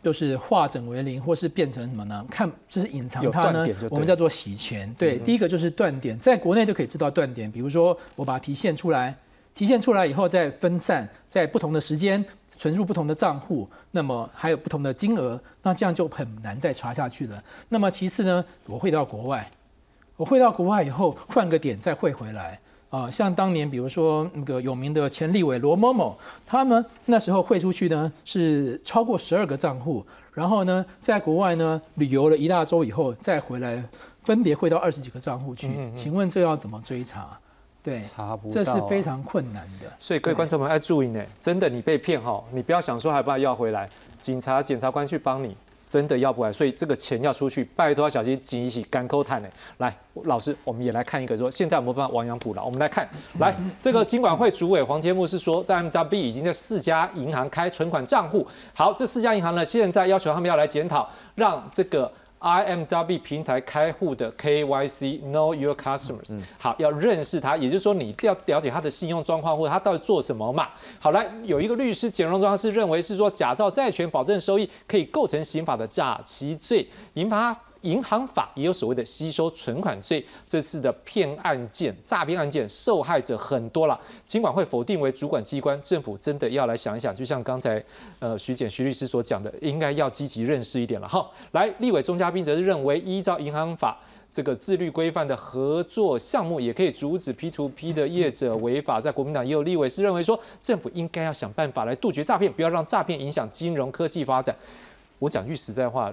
[0.03, 2.25] 就是化整为零，或是变成什么呢？
[2.29, 4.93] 看就是隐藏它呢我们叫做洗钱。
[4.97, 9.15] 对，第一个就是断点，在国内就可以知道断点，比如说我把它提现出来，
[9.55, 12.23] 提现出来以后再分散在不同的时间。
[12.55, 17.43] 存入不同的账户，那么还有不同的金额，那这样就很难再查下去了。
[17.67, 19.49] 那么其次呢，我汇到国外，
[20.15, 22.57] 我汇到国外以后换个点再汇回来
[22.93, 26.15] 啊、像当年比如说那个有名的前立委罗某某，
[26.45, 33.83] 他们那时候汇出去呢是超过十二个账户，然后呢在国外呢旅游了一大周以后再回来，
[34.23, 35.69] 分别汇到二十几个账户去。
[35.69, 37.35] 嗯嗯嗯请问这要怎么追查？
[37.81, 39.01] 对，查不到、这是非。
[39.01, 39.91] 常困难的。
[39.99, 43.89] 所以各位观众朋友要注意呢，真的你被骗哈，你不要想说还不要回来，
[44.21, 45.57] 警察、检察官去帮你，
[45.93, 46.51] 真的要不来。
[46.51, 49.47] 所以这个钱要出去，拜托小心，紧一起干扣碳呢。
[49.77, 52.65] 来，老师，我们也来看一个说，现在有没有办法亡羊补牢？
[52.65, 58.47] 我们来看，来，这个金管会主委黄天木是说，在 M W B 已经在四家银行开存款账户。
[58.73, 62.11] 好，这四家银行呢，现在要求他们要来检讨，让这个。
[62.43, 70.67] IMW 平台开户的 KYC Know Your Customers，、好，要认识他，也就是说你要了解他的信用状况或者他到底做什么嘛。
[70.99, 77.57] 好，来有一个律师简荣庄是认为是说假造债权保证收益可以构成刑法的诈欺罪，引发。
[77.83, 83.99] 银行法也有所谓的吸收存款罪，这次的骗案件、诈骗案件受害者很多了。
[84.25, 87.81] 尽管会否定为主管机关，政府真的要来想一想，就像刚才
[88.19, 91.29] 呃徐检徐律师所讲的，应该要积极认识一点了哈。
[91.51, 93.97] 来，立委钟嘉宾则是认为，依照银行法。
[94.31, 98.99] 这个自律规范的合作项目也可以阻止 P to P 的业者违法。
[98.99, 104.55] 在国民党也有立委是认为说，政府应该要想办法来杜绝诈骗，不要让诈骗影响金融科技发展。
[105.19, 106.11] 我讲句实在话，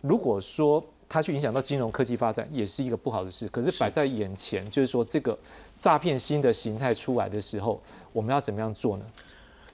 [0.00, 3.48] 如果说它去影响到金融科技发展，也是一个不好的事。
[3.48, 5.36] 可是摆在眼前，就是说这个
[5.76, 7.82] 诈骗新的形态出来的时候，
[8.12, 9.04] 我们要怎么样做呢？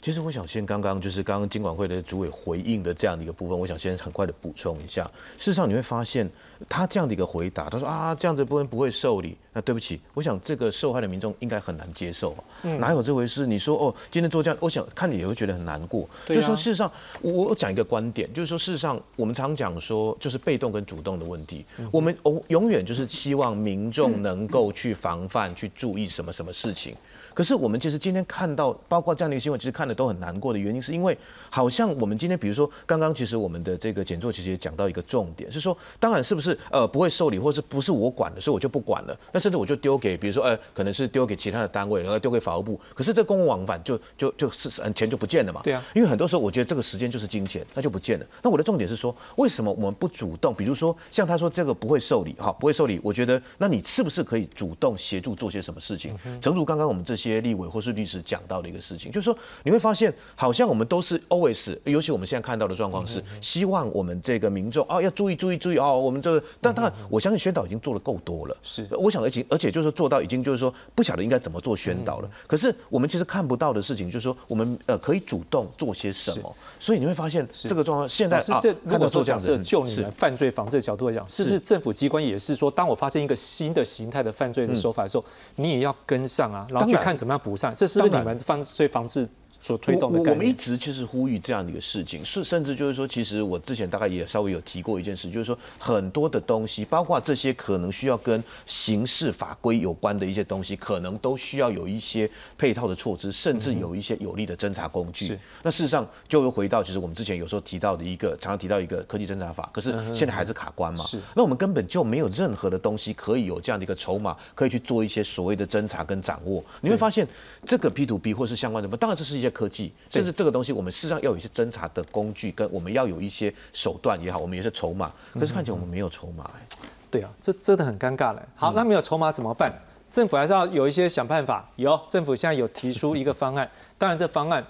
[0.07, 5.03] 其实我想先刚刚就是刚刚金管会的主委回应的这样的一个部分，我想先很快的补充一下。
[5.37, 6.31] 事实上你会发现，
[6.69, 13.49] 他这样的一个回答，他说啊这样子部分不会受理，那对不起，我想这个受害的民众应该很难接受啊，嗯哪有这回事？
[13.49, 16.09] 你说哦今天做这样，我想看你也会觉得很难过。
[16.29, 16.89] 就说事实上，
[17.21, 26.95] 我我讲一个观点，就是说事实上我们常讲说就是被动跟主动的问题，我们永永远就是希望民众能够去防范、去注意什么什么事情。
[27.37, 31.15] 可是我们其实今天看到，包括这样的一个新闻，其实看的都很难过的原因，是因为
[31.51, 45.61] 好像我们今天，比如说刚刚其实我们的这个简作其实也讲到一个重点，是说，当然是不是呃不会受理，或者是不是我管的，所以我就不管了，那甚至我就丢给，比如说呃可能是丢给其他的单位，然后丢给法务部，可是这公共往返就就就是嗯钱就不见了嘛。
[45.63, 48.25] 对啊，因为很多时候我觉得这个时间就是金钱，那就不见了。
[48.43, 50.55] 那我的重点是说，为什么我们不主动？
[50.55, 56.17] 比如说像他说这个不会受理，哈不会受理，我觉得那你是不是可以主动协助做些什么事情？
[56.41, 72.31] 诚如刚刚我们这些立委或是律师讲到的一个事情，就是说你会发现，好像我们都是 always，尤其我们现在看到的状况是，希望我们这个民众啊要注意注意注意哦，我们这个，但当然我相信宣导已经做的够多了，是，我想而且而且就是说做到已经就是说不晓得应该怎么做宣导了。
[72.47, 80.03] 可是我们其实看不到的事情，就是说我们呃可以主动做些什么，所以你会发现这个状况现在啊是这如看到果说这样子设就你是。
[80.03, 85.25] 们犯罪防治的角度来讲，是不是政府机关也是说，当我发现一个新的形态的犯罪的手法的时候，
[85.57, 87.73] 你也要跟上啊，然后去看怎么样补上？
[87.75, 89.29] 这是不是你们犯罪防治
[89.67, 90.57] 所推动的我我们一。
[90.57, 105.27] 直就是呼吁这样的一个事情，是甚至就是说，其实我之前大概也稍微有提过一件事，就是说很多的东西，包括这些可能需要跟刑事法规有关的一些东西，可能都需要有一些配套的措施，甚至有一些有力的侦查工具。
[105.27, 111.05] 是那事实上就又回到，其实我们之前有时候提到的一个，常常提到一个科技侦查法，可是现在还是卡关嘛。
[111.05, 116.65] 是那我们根本就没有任何的东西可以有这样的一个筹码，可以去做一些所谓的侦查跟掌握。
[116.81, 117.29] 你会发现，
[117.67, 125.11] 这个 P to P 或是相关的，当然这是一些科技，甚至这个东西我们事实上要有一些侦查的工具，跟我们要有一些手段也好，我们也是筹码。
[125.33, 126.67] 可是看起来我们没有筹码、哎
[127.09, 128.49] 对啊，这真的很尴尬了。
[128.55, 129.73] 好，那没有筹码怎么办？
[130.11, 131.69] 政府还是要有一些想办法。
[131.77, 134.65] 有，政府现在有提出一个方案， 当然这方案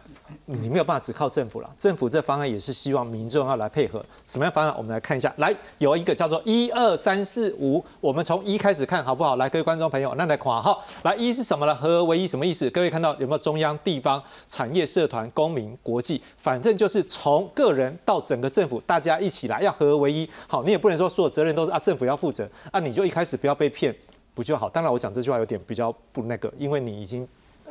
[0.47, 4.03] 你没有办法只靠政府了，政府这方案也是希望民众要来配合。
[4.25, 4.75] 什么样方案？
[4.77, 5.33] 我们来看一下。
[5.37, 9.37] 来，有一个叫做一二三四五，我们从一开始看好不好？
[9.37, 11.75] 来，各位观众朋友，那来括号，来一是什么呢？
[11.75, 12.69] 合而为一什么意思？
[12.71, 20.29] 各位看到有没有中央、地方、产业、社团、公民、国际，反正就是从个人到整个政府，大家一起来要合而为一。
[20.49, 23.95] 好，你也不能说所有责任都是啊政府要负责啊，你就一开始不要被骗。
[24.37, 24.69] 不就好？
[24.69, 27.27] 当然，我讲这句话有点比较不那个，因为你已经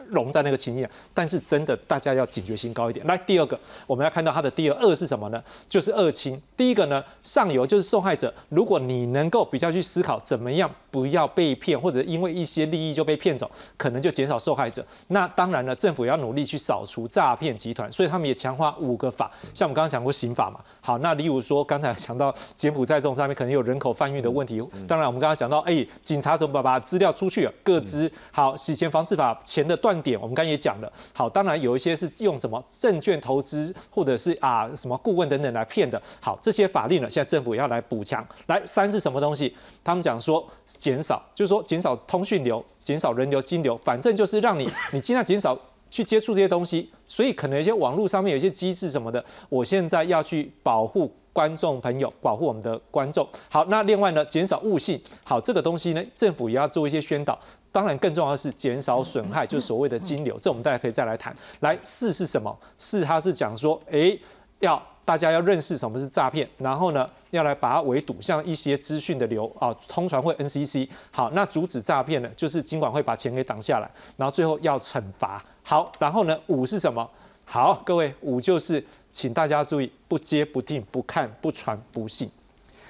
[0.10, 0.90] 融在那个情境。
[1.14, 3.06] 但是真的，大家要警觉性高一点。
[3.06, 5.44] 来，第二个，我们要看到它的第二二是什么呢？
[5.70, 6.42] 就是二亲。
[6.58, 8.34] 第一个呢，上游就是受害者。
[8.50, 14.86] 如果你能够比较去思考怎么样不要被骗，或者因为一些利益就被骗走，可能就减少受害者。
[15.10, 20.62] 那当然了，政府也要努力去扫除诈骗集团，所以他们也强化五个法，像我们刚刚讲过刑法嘛。
[20.80, 24.64] 好，那例如说刚才讲到柬埔寨这种上面可能有人口贩运的问题。
[24.88, 30.90] 当然，我们刚刚讲到，哎，警察怎么把资料出去了，各资好，洗钱防治法钱的断点，我们刚刚也讲了。
[31.12, 36.02] 好，当然有一些是用什么证券投资或者是啊什么顾问等等来骗的。
[36.22, 38.26] 好，这些法令呢，现在政府也要来补强。
[38.46, 39.54] 来，三是什么东西？
[39.84, 40.48] 他们讲说
[40.86, 45.58] 减少，就是说减少通讯流，减少人流、金流，反正就是让你 你尽量减少。
[45.92, 53.26] 去接触这些东西，所以可能一些网络上面有一些机制什么的，我现在要去保护观众朋友，保护我们的观众。
[53.48, 57.40] 好，那另外呢，减少误信，好，这个东西呢，政府也要做一些宣导。
[57.72, 61.34] 当然，更重要的是减少损害，就是所谓的金流，这我们大家可以再来谈。
[61.62, 62.54] 来，四是什么？
[62.78, 64.20] 四它是讲说，诶，
[64.60, 70.90] 要大家要认识什么是诈骗，然后呢，要来把它围堵，像一些资讯的流啊，通传会 NCC。
[71.12, 75.42] 好，那阻止诈骗呢，就是金管会把钱给挡下来，然后最后要惩罚。
[75.62, 77.08] 好，然后呢，五是什么？
[77.46, 82.28] 好，各位，五就是请大家注意，不接不听不看不传不信。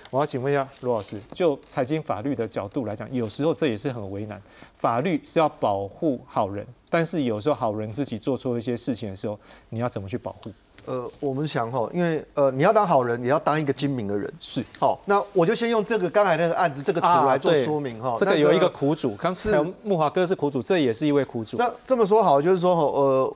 [0.10, 4.42] 我要请问一下罗老师，就财经法律的角度来讲，有时候这也是很为难。
[4.78, 9.38] 法律是要保护好人，但是有时候好人自己做错一些事情的时候，
[9.68, 10.54] 你要怎么去保护？
[10.86, 14.32] 呃，我们想哈，因为呃，你要当好人，也要当一个精明的人。
[14.40, 18.16] 是，好，那我就先用这个刚才那个案子这个图来做说明哈。
[18.18, 21.58] 这个有一个苦主，刚才木华哥是苦主，这也是一位苦主。
[21.58, 23.36] 那这么说好，就是说哈，呃，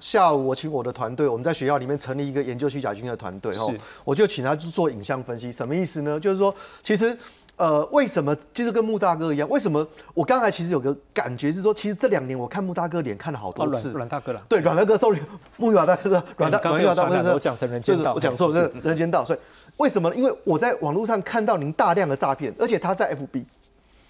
[0.00, 3.72] 下午我请我的团队，我们在学校里面成立一个研究虚假金的团队哈，
[4.04, 6.18] 我就请他去做影像分析，什么意思呢？
[6.20, 7.16] 就是说，其实。
[7.56, 9.48] 呃，为什么就是跟穆大哥一样？
[9.48, 13.92] 为什么我刚才其实有个感觉是说，其实这两年我看穆大哥脸看了好多次。
[13.92, 14.42] 阮大哥了。
[14.46, 15.20] 对，阮大哥，sorry，
[15.56, 19.24] 穆远大哥的阮大阮远大哥，我 讲成人间道，我讲错，是人间道。
[19.24, 19.38] 所以
[19.78, 20.14] 为什么？
[20.14, 23.44] 因为我在网络上看到您大量的诈骗，而且他在 FB。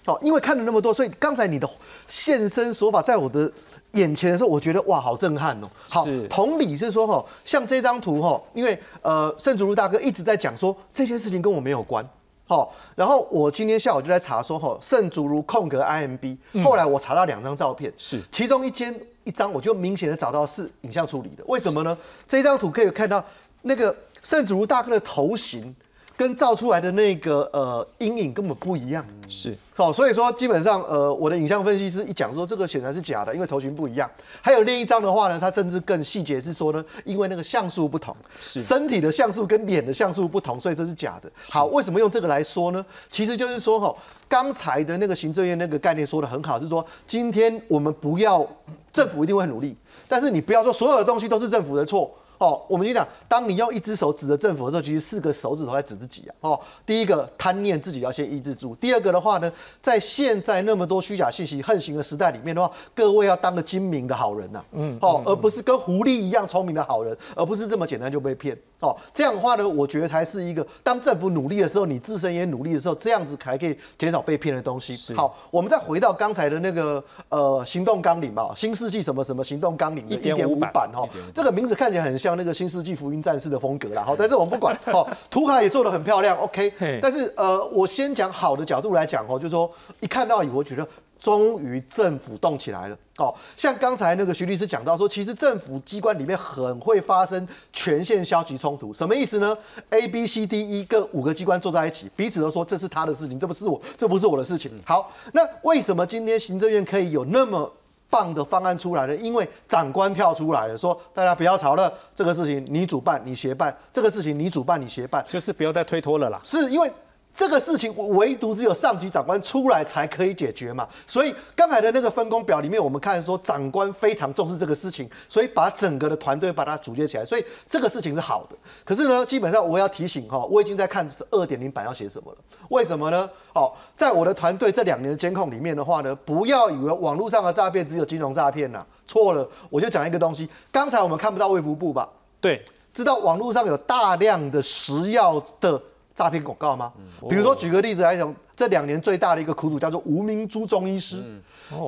[0.05, 1.69] 好，因为看了那么多，所以刚才你的
[2.07, 3.49] 现身说法在我的
[3.93, 5.69] 眼前的时候，我觉得哇，好震撼哦。
[5.89, 12.05] 好，同理是说哈，像这张图哈，因为呃，盛竹如大哥一直在讲说这件事情跟我没有关。
[12.47, 21.43] 好，然后我今天下午就在查说，吼，圣竹如空格 IMB，后来我查到两张照片，是其中一间一张，我就明显的找到是影像处理的。
[21.47, 21.97] 为什么呢？
[22.27, 23.23] 这张图可以看到
[23.63, 25.75] 那个圣竹如大哥的头型。
[26.17, 34.09] 跟照出来的那个呃阴影根本不一样，是好，所以说基本上呃我的影像分析师一讲说这个显然是假的，因为头型不一样。
[34.41, 41.31] 还有另一张的话呢，它甚至更细节是说呢，因为那个像素不同，是身体的像素跟脸的像素不同，所以这是假的。
[41.47, 42.83] 好，为什么用这个来说呢？
[43.11, 43.95] 其实就是说哈，
[44.27, 48.43] 刚才的那个行政院那个概念说的很好，是说今天我们不要
[48.91, 52.11] 政府一定会很努力，但是你不要说所有的东西都是政府的错。
[52.37, 56.35] 哦，我们就讲，当你用一只手指着政府的时候，其实四个手指头在指自己啊。
[56.41, 64.63] 哦，第一个贪念自己要先抑制住，第二个的话呢，在现在那么多虚假信息横行的时代里面的话，各位要当个精明的好人呐。
[64.73, 68.57] 嗯，哦，而不是跟狐狸一样聪明的好人，而不是这么简单就被骗。
[68.79, 75.13] 哦，这样的话呢，我觉得才是一个当政府努力的时候，你自身也努力的时候，这样子才可以减少被骗的东西。
[75.15, 84.03] 好，我们再回到刚才的那个呃行动纲领吧，新世纪什么什么行动纲领的一点五版哈，这个名字看起来很像那个新世纪福音战士的风格啦。
[84.03, 84.77] 好， 但是我们不管。
[84.85, 86.99] 好，图卡也做的很漂亮，OK。
[87.01, 89.69] 但是呃，我先讲好的角度来讲哦，就是说
[90.01, 90.87] 一看到以后觉得。
[91.19, 92.97] 终于政府动起来了。
[93.17, 99.57] 哦，像刚才那个徐律师讲到说，其实政府机关里面很会发生权限消极冲突，什么意思呢
[99.89, 104.71] ？A、B、C、D、E 各五个机关坐在一起，彼此都说这是他的事情，这不是我，这不是我的事情。
[104.85, 107.71] 好，那为什么今天行政院可以有那么
[108.11, 109.15] 棒的方案出来呢？
[109.15, 116.39] 因为长官跳出来了，说大家不要吵了，这个事情你主办你协办，这个事情你主办你协办，就是不要再推脱了啦。
[116.45, 116.91] 是因为。
[117.37, 128.55] 这个事情唯独只有上级长官出来才可以解决嘛，所以刚才的那个分工表里面，我们看说长官非常重视这个事情，所以把整个的团队把它组接起来，所以这个事情是好的。
[128.83, 132.37] 可是呢，基本上我要提醒哈，我已经在看是二点零版要写什么了。
[132.69, 133.29] 为什么呢？
[133.53, 139.47] 哦，在我的团队这两年的监控里面的话呢，不要以为网络上的诈骗只有金融诈骗呐，错了。
[139.69, 142.09] 我就讲一个东西，刚才我们看不到卫福部吧？
[142.41, 145.79] 对，知道网络上有大量的食药的。
[146.17, 146.91] 诈骗广告吗？
[147.29, 151.23] 比如说，举个例子来讲，这两年最大的一个苦主叫做吴明珠中医师，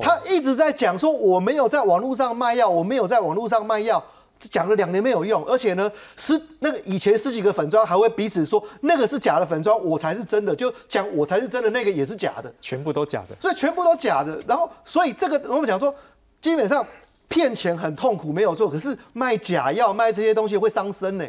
[0.00, 4.00] 他一直在讲说我没有在网络上卖药，我没有在网络上卖药，
[4.38, 14.40] 讲了两年没有用，而且呢，十那个以前十几个粉砖还会彼此说那个是假的粉砖，我才是真的，就讲我才是真的，那个也是假的，全部都假的，所以全部都假的。
[14.46, 15.92] 然后，所以这个我们讲说，
[16.40, 16.86] 基本上
[17.26, 21.26] 骗钱很痛苦没有错，可是卖假药卖这些东西会伤身呢。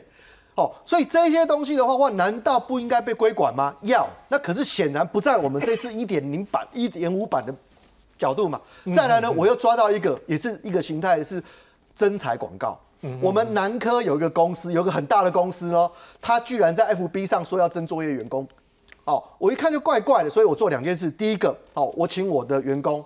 [0.61, 3.73] 哦，所以这些东西的话，话难道不应该被规管吗？
[3.81, 7.53] 要，那可是显然不在我们这次一点零版、 一点五版的
[8.17, 8.61] 角度嘛。
[8.93, 11.41] 再来呢，我又抓到一个，也是一个形态是
[11.95, 12.79] 真彩广告。
[13.19, 15.91] 我们南科有一个公司，有个很大的公司哦，
[16.21, 18.47] 他居然在 FB 上说要征作业员工。
[19.05, 21.09] 哦，我一看就怪怪的，所以我做两件事。
[21.09, 23.03] 第一个，哦，我请我的员工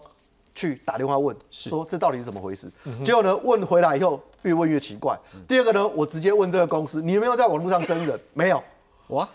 [0.53, 2.69] 去打电话问，说这到底是怎么回事？
[3.05, 4.19] 结果呢，问回来以后。
[4.45, 5.17] 越问越奇怪。
[5.47, 8.17] 第二个呢，我直接问这个公司，你有没有在网络上真人？
[8.33, 8.61] 没有，
[9.07, 9.27] 我，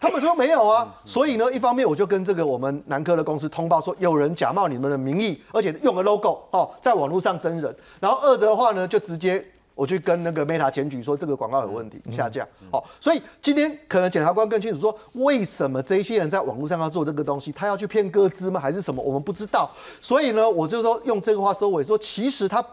[0.00, 0.92] 他们说没有啊。
[1.04, 7.76] 所以呢，一方面我就跟这个我们南科的公司通报说，有人假冒你们的名义，而且用了 logo 哦，在网络上真人。
[8.00, 9.44] 然后二者的话呢，就直接
[9.74, 12.48] 我去跟那个 Meta 检举说这个广告有问题，下架。
[12.72, 17.52] 好，所以今天可能检察官更清楚说，为什么这些人在网络上要做这个东西？
[17.52, 18.58] 他要去骗歌资吗？
[18.58, 19.02] 还是什么？
[19.02, 19.70] 我们不知道。
[20.00, 22.64] 所以呢，我就说用这个话收尾说，其实他。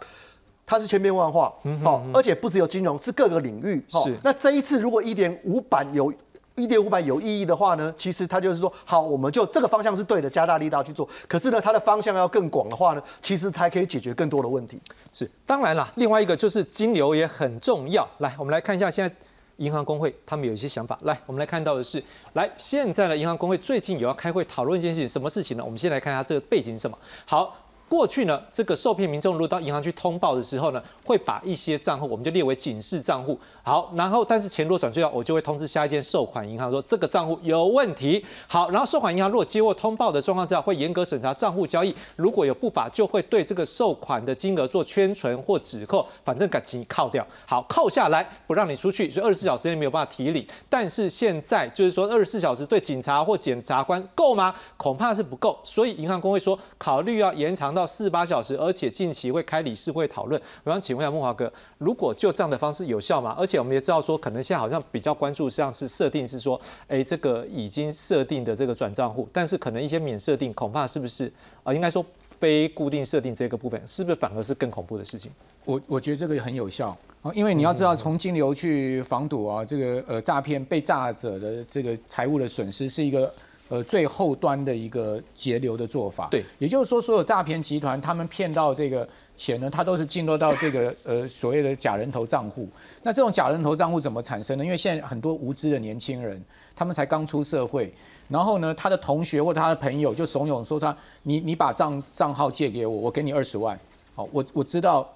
[0.66, 1.54] 它是千变万化，
[1.84, 3.84] 好，而且不只有金融，是各个领域。
[3.90, 4.18] 是。
[4.24, 6.12] 那这一次如果一点五版有，
[6.56, 11.08] 一点五版有意义的话呢，其实它就是说，好，我们就这个方向是对的，加大力道去做。
[11.28, 14.80] 可是呢，它的方向要更广的话呢，其实才可以解决更多的问题。
[15.12, 15.30] 是。
[15.46, 18.08] 当然啦，另外一个就是金流也很重要。
[18.20, 19.14] 来，我们来看一下现在
[19.58, 20.98] 银行工会他们有一些想法。
[21.02, 22.02] 来，我们来看到的是，
[22.34, 25.64] 来，现在呢，银行工会最近有要开会讨论一件事情，什么事情呢？
[25.66, 26.98] 我们先来看一下这个背景是什么。
[27.26, 27.58] 好。
[27.94, 33.40] 过去呢，这个受骗民众如果到银行去通报的时候呢，会把一些账户我们就列为警示账户。
[33.62, 38.26] 好，然后但是钱如果转出去，我就会通知下一间收款银行说这个账户有问题。
[38.48, 47.24] 好，然后收款银行如果接获通报的状况之下，会严格审查账户交易，如果有不法，就会对这个收款的金额做圈存或止扣，反正赶紧扣掉。
[47.46, 50.44] 好，扣下来不让你出去，所以二十四小时内没有办法提领。
[50.68, 54.52] 但是现在就是说二十四小时对警察或检察官够吗？
[54.78, 57.83] 恐怕是不够，所以银行工会说考虑要延长到。
[57.86, 60.42] 四十八小时，而且近期会开理事会讨论。
[60.64, 63.36] 我想请问一下木华哥，如果就这样的方式有效吗？
[63.38, 71.32] 而且我们也知道说，可能现在好像比较关注像是设定是说，哎，这个已经设定的这个转账户，但是可能一些免设定，恐怕是不是
[71.64, 71.74] 啊？
[71.74, 72.06] 应该说
[72.40, 75.32] 非固定设定这个部分，是不是反而是更恐怖的事情？
[75.66, 83.34] 我我觉得这个很有效啊，因为你要知道，从金流去防堵啊，这个呃诈骗被诈者的这个财务的损失是一个。
[83.70, 92.68] 呃，最后端的一个截流的做法，对，也就是说，所有诈骗集团他们骗到这个钱呢，他都是进入到这个呃所谓的假人头账户。
[93.02, 94.64] 那这种假人头账户怎么产生呢？
[94.64, 96.40] 因为现在很多无知的年轻人，
[96.76, 97.92] 他们才刚出社会，
[98.28, 103.80] 然后呢，他的同学或者他的朋友就怂恿说他，你你把账账号借给我，我给你二十万。
[104.14, 105.10] 好，我我知道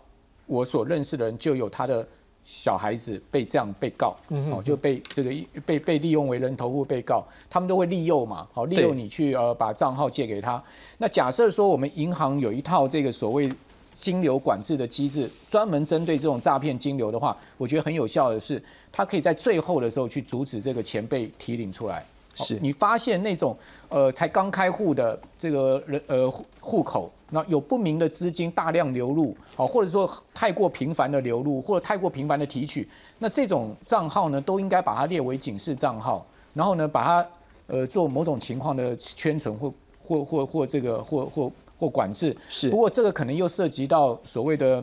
[0.45, 2.07] 我所认识的人就有他的。
[2.49, 5.29] 小孩子被这样被告，哦，就被这个
[5.65, 10.63] 被被利用为人头户被告，他们都会利诱嘛，好，利用你去呃把账号借给他。
[10.97, 13.51] 那假设说我们银行有一套这个所谓
[13.91, 22.05] 金流管制的机制，专门针对这种诈骗金流的话，我觉得很有效的是，它可以在最后的时候去阻止这个钱被提领出来。
[22.43, 23.57] 是你发现那种
[23.89, 27.11] 呃才刚开户的这个人呃户口。
[27.29, 32.87] 那有不明的资金大量流入，哦，或者说太过频繁的流入，或者太过频繁的提取，
[33.19, 37.27] 那这种账号呢，都应该把它列为警示账号，然后呢，把它
[37.67, 42.33] 呃做某种情况的圈存或或或或这个或或或管制。
[42.49, 42.69] 是。
[42.69, 44.81] 不过这个可能又涉及到所谓的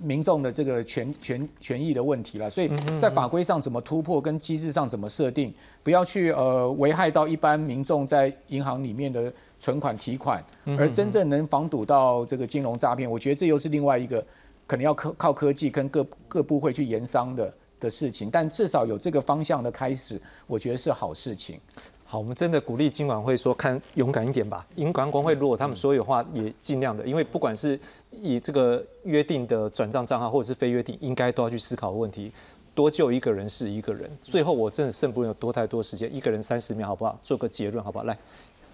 [0.00, 2.48] 民众的这个权权权益的问题了。
[2.48, 10.44] 所以在法规上怎么突破，跟机制上怎么设定，不要去呃危害到一般民众在银行里面的存款提款，
[10.78, 14.24] 而真正能防堵到这个金融诈骗，我觉得这又是另外一个
[14.66, 18.30] 可能要靠靠科技跟各各部会去研商的的事情。
[18.30, 21.58] 但至少有这个方向的开始，我觉得是好事情。
[22.06, 24.64] 好，我们真的鼓励金管会说，看勇敢一点吧。
[24.76, 27.80] 银管工会如果他们说有话，也尽量的，因为不管是
[28.22, 32.32] 以这个约定的转账账号，或者是非约定，应该都要去思考问题。
[32.74, 34.10] 多救一个人是一个人。
[34.22, 37.18] 最后，我真的剩不了多太多时间，一个人三十秒，好不好？
[37.22, 38.04] 做个结论，好不好？
[38.04, 38.16] 来，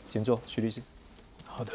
[0.09, 0.81] 请坐，徐律师。
[1.45, 1.73] 好的。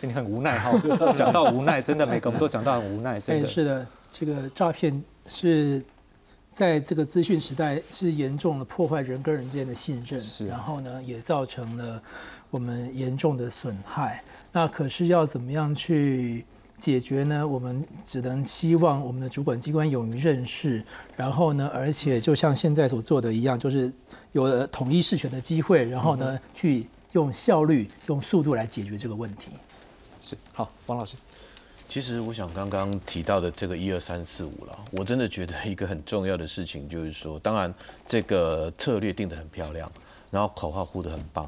[0.00, 0.72] 你很无奈哈，
[1.14, 3.46] 讲到无奈，真的每个我们都讲到很无奈，真的。
[3.46, 5.82] 是的，这个诈骗是。
[6.52, 12.02] 在这个资讯时代，是严重的破坏人跟人之间的信任，是，然后呢，也造成了
[12.48, 14.24] 我们严重的损害。
[14.56, 16.42] 那可是要怎么样去
[16.78, 17.46] 解决呢？
[17.46, 20.82] 我们只能希望我们的主管机关勇于认识，
[21.14, 23.92] 然后呢，而且就像现在所做的一样，就是
[24.32, 29.50] 有了统一事权的机会，然后呢，去用效率、用速度来解决这个问题。
[30.22, 31.16] 是，好，王老师。
[31.86, 37.74] 其实我想刚刚提到的这个一二三四五了，我真的觉得一个很重要的事情就是说，当然
[38.06, 39.92] 这个策略定得很漂亮，
[40.30, 41.46] 然后口号呼得很棒，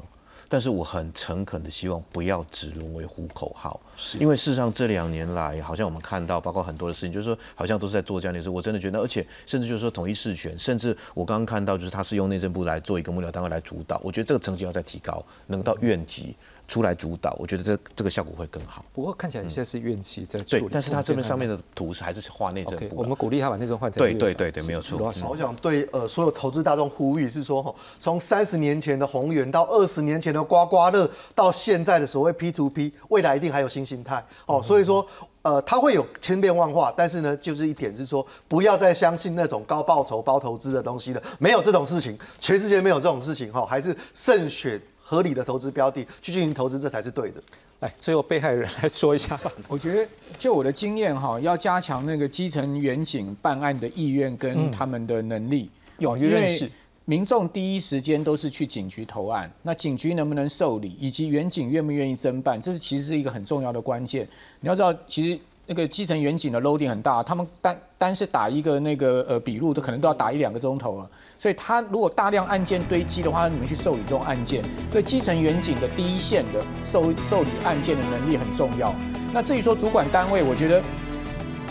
[0.51, 16.35] 但是我很诚恳的希望不要只沦为呼口号，是因为事实上这两年来，好像我们看到包括很多的事情，就是说好像都是在做这样的事，我真的觉得，而且甚至就是说统一事权，甚至我刚刚看到就是他是用内政部来做一个幕僚单位来主导，我觉得这个层级要再提高，能到院级。
[16.69, 18.85] 出来主导，我觉得这这个效果会更好。
[18.93, 22.95] 不过看起来现在是怨气在对，但是他这边上面的图是还是画内政部。
[22.95, 25.11] 我们鼓励他把内政换成对对对对，没有错。
[25.27, 34.61] 我想对呃所有投资大众呼吁是说哈，从三十年前的宏源到二十年前的刮刮乐，到现在的所谓 P to P，未来一定还有新形态哦。
[34.63, 35.05] 所以说
[35.41, 44.79] 呃，它会有千变万化，但是呢，就是一点是说，不要再相信那种高报酬包投资的东西了，没有这种事情，全世界没有这种事情哈，还是慎选。
[45.09, 47.41] 合理的投资标的去进行投资，这才是对的。
[47.79, 49.51] 来，最后被害人来说一下吧。
[49.67, 50.07] 我觉得，
[50.37, 56.69] 就我的经验哈，要加强那个基层远警办案的意愿跟他们的能力，勇于认识
[57.05, 59.51] 民众，第一时间都是去警局投案。
[59.63, 64.27] 那警局能不能受理，以及远警愿不愿意侦办，这是其实是一个很重要的关键。
[64.59, 65.39] 你要知道，其实。
[65.71, 71.07] 那个基层远景的 loading 很大，他们单单是打一个那个呃笔录，都可能都要打一两个钟头了。
[71.39, 74.61] 所以他如果大量案件堆积的话，你们去受理这种案件，
[74.91, 78.93] 所以基层远景的第一线的受受理案件的能力很重要。
[79.31, 80.81] 那至于说主管单位，我觉得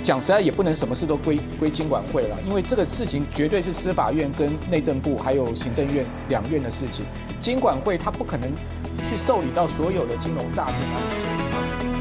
[0.03, 7.05] 讲实在也不能什么事都归归经管会了，因为这个事情绝对是司法院跟内政部还有行政院两院的事情，
[7.39, 8.51] 经管会他不可能
[9.07, 11.98] 去受理到所有的金融诈骗案件。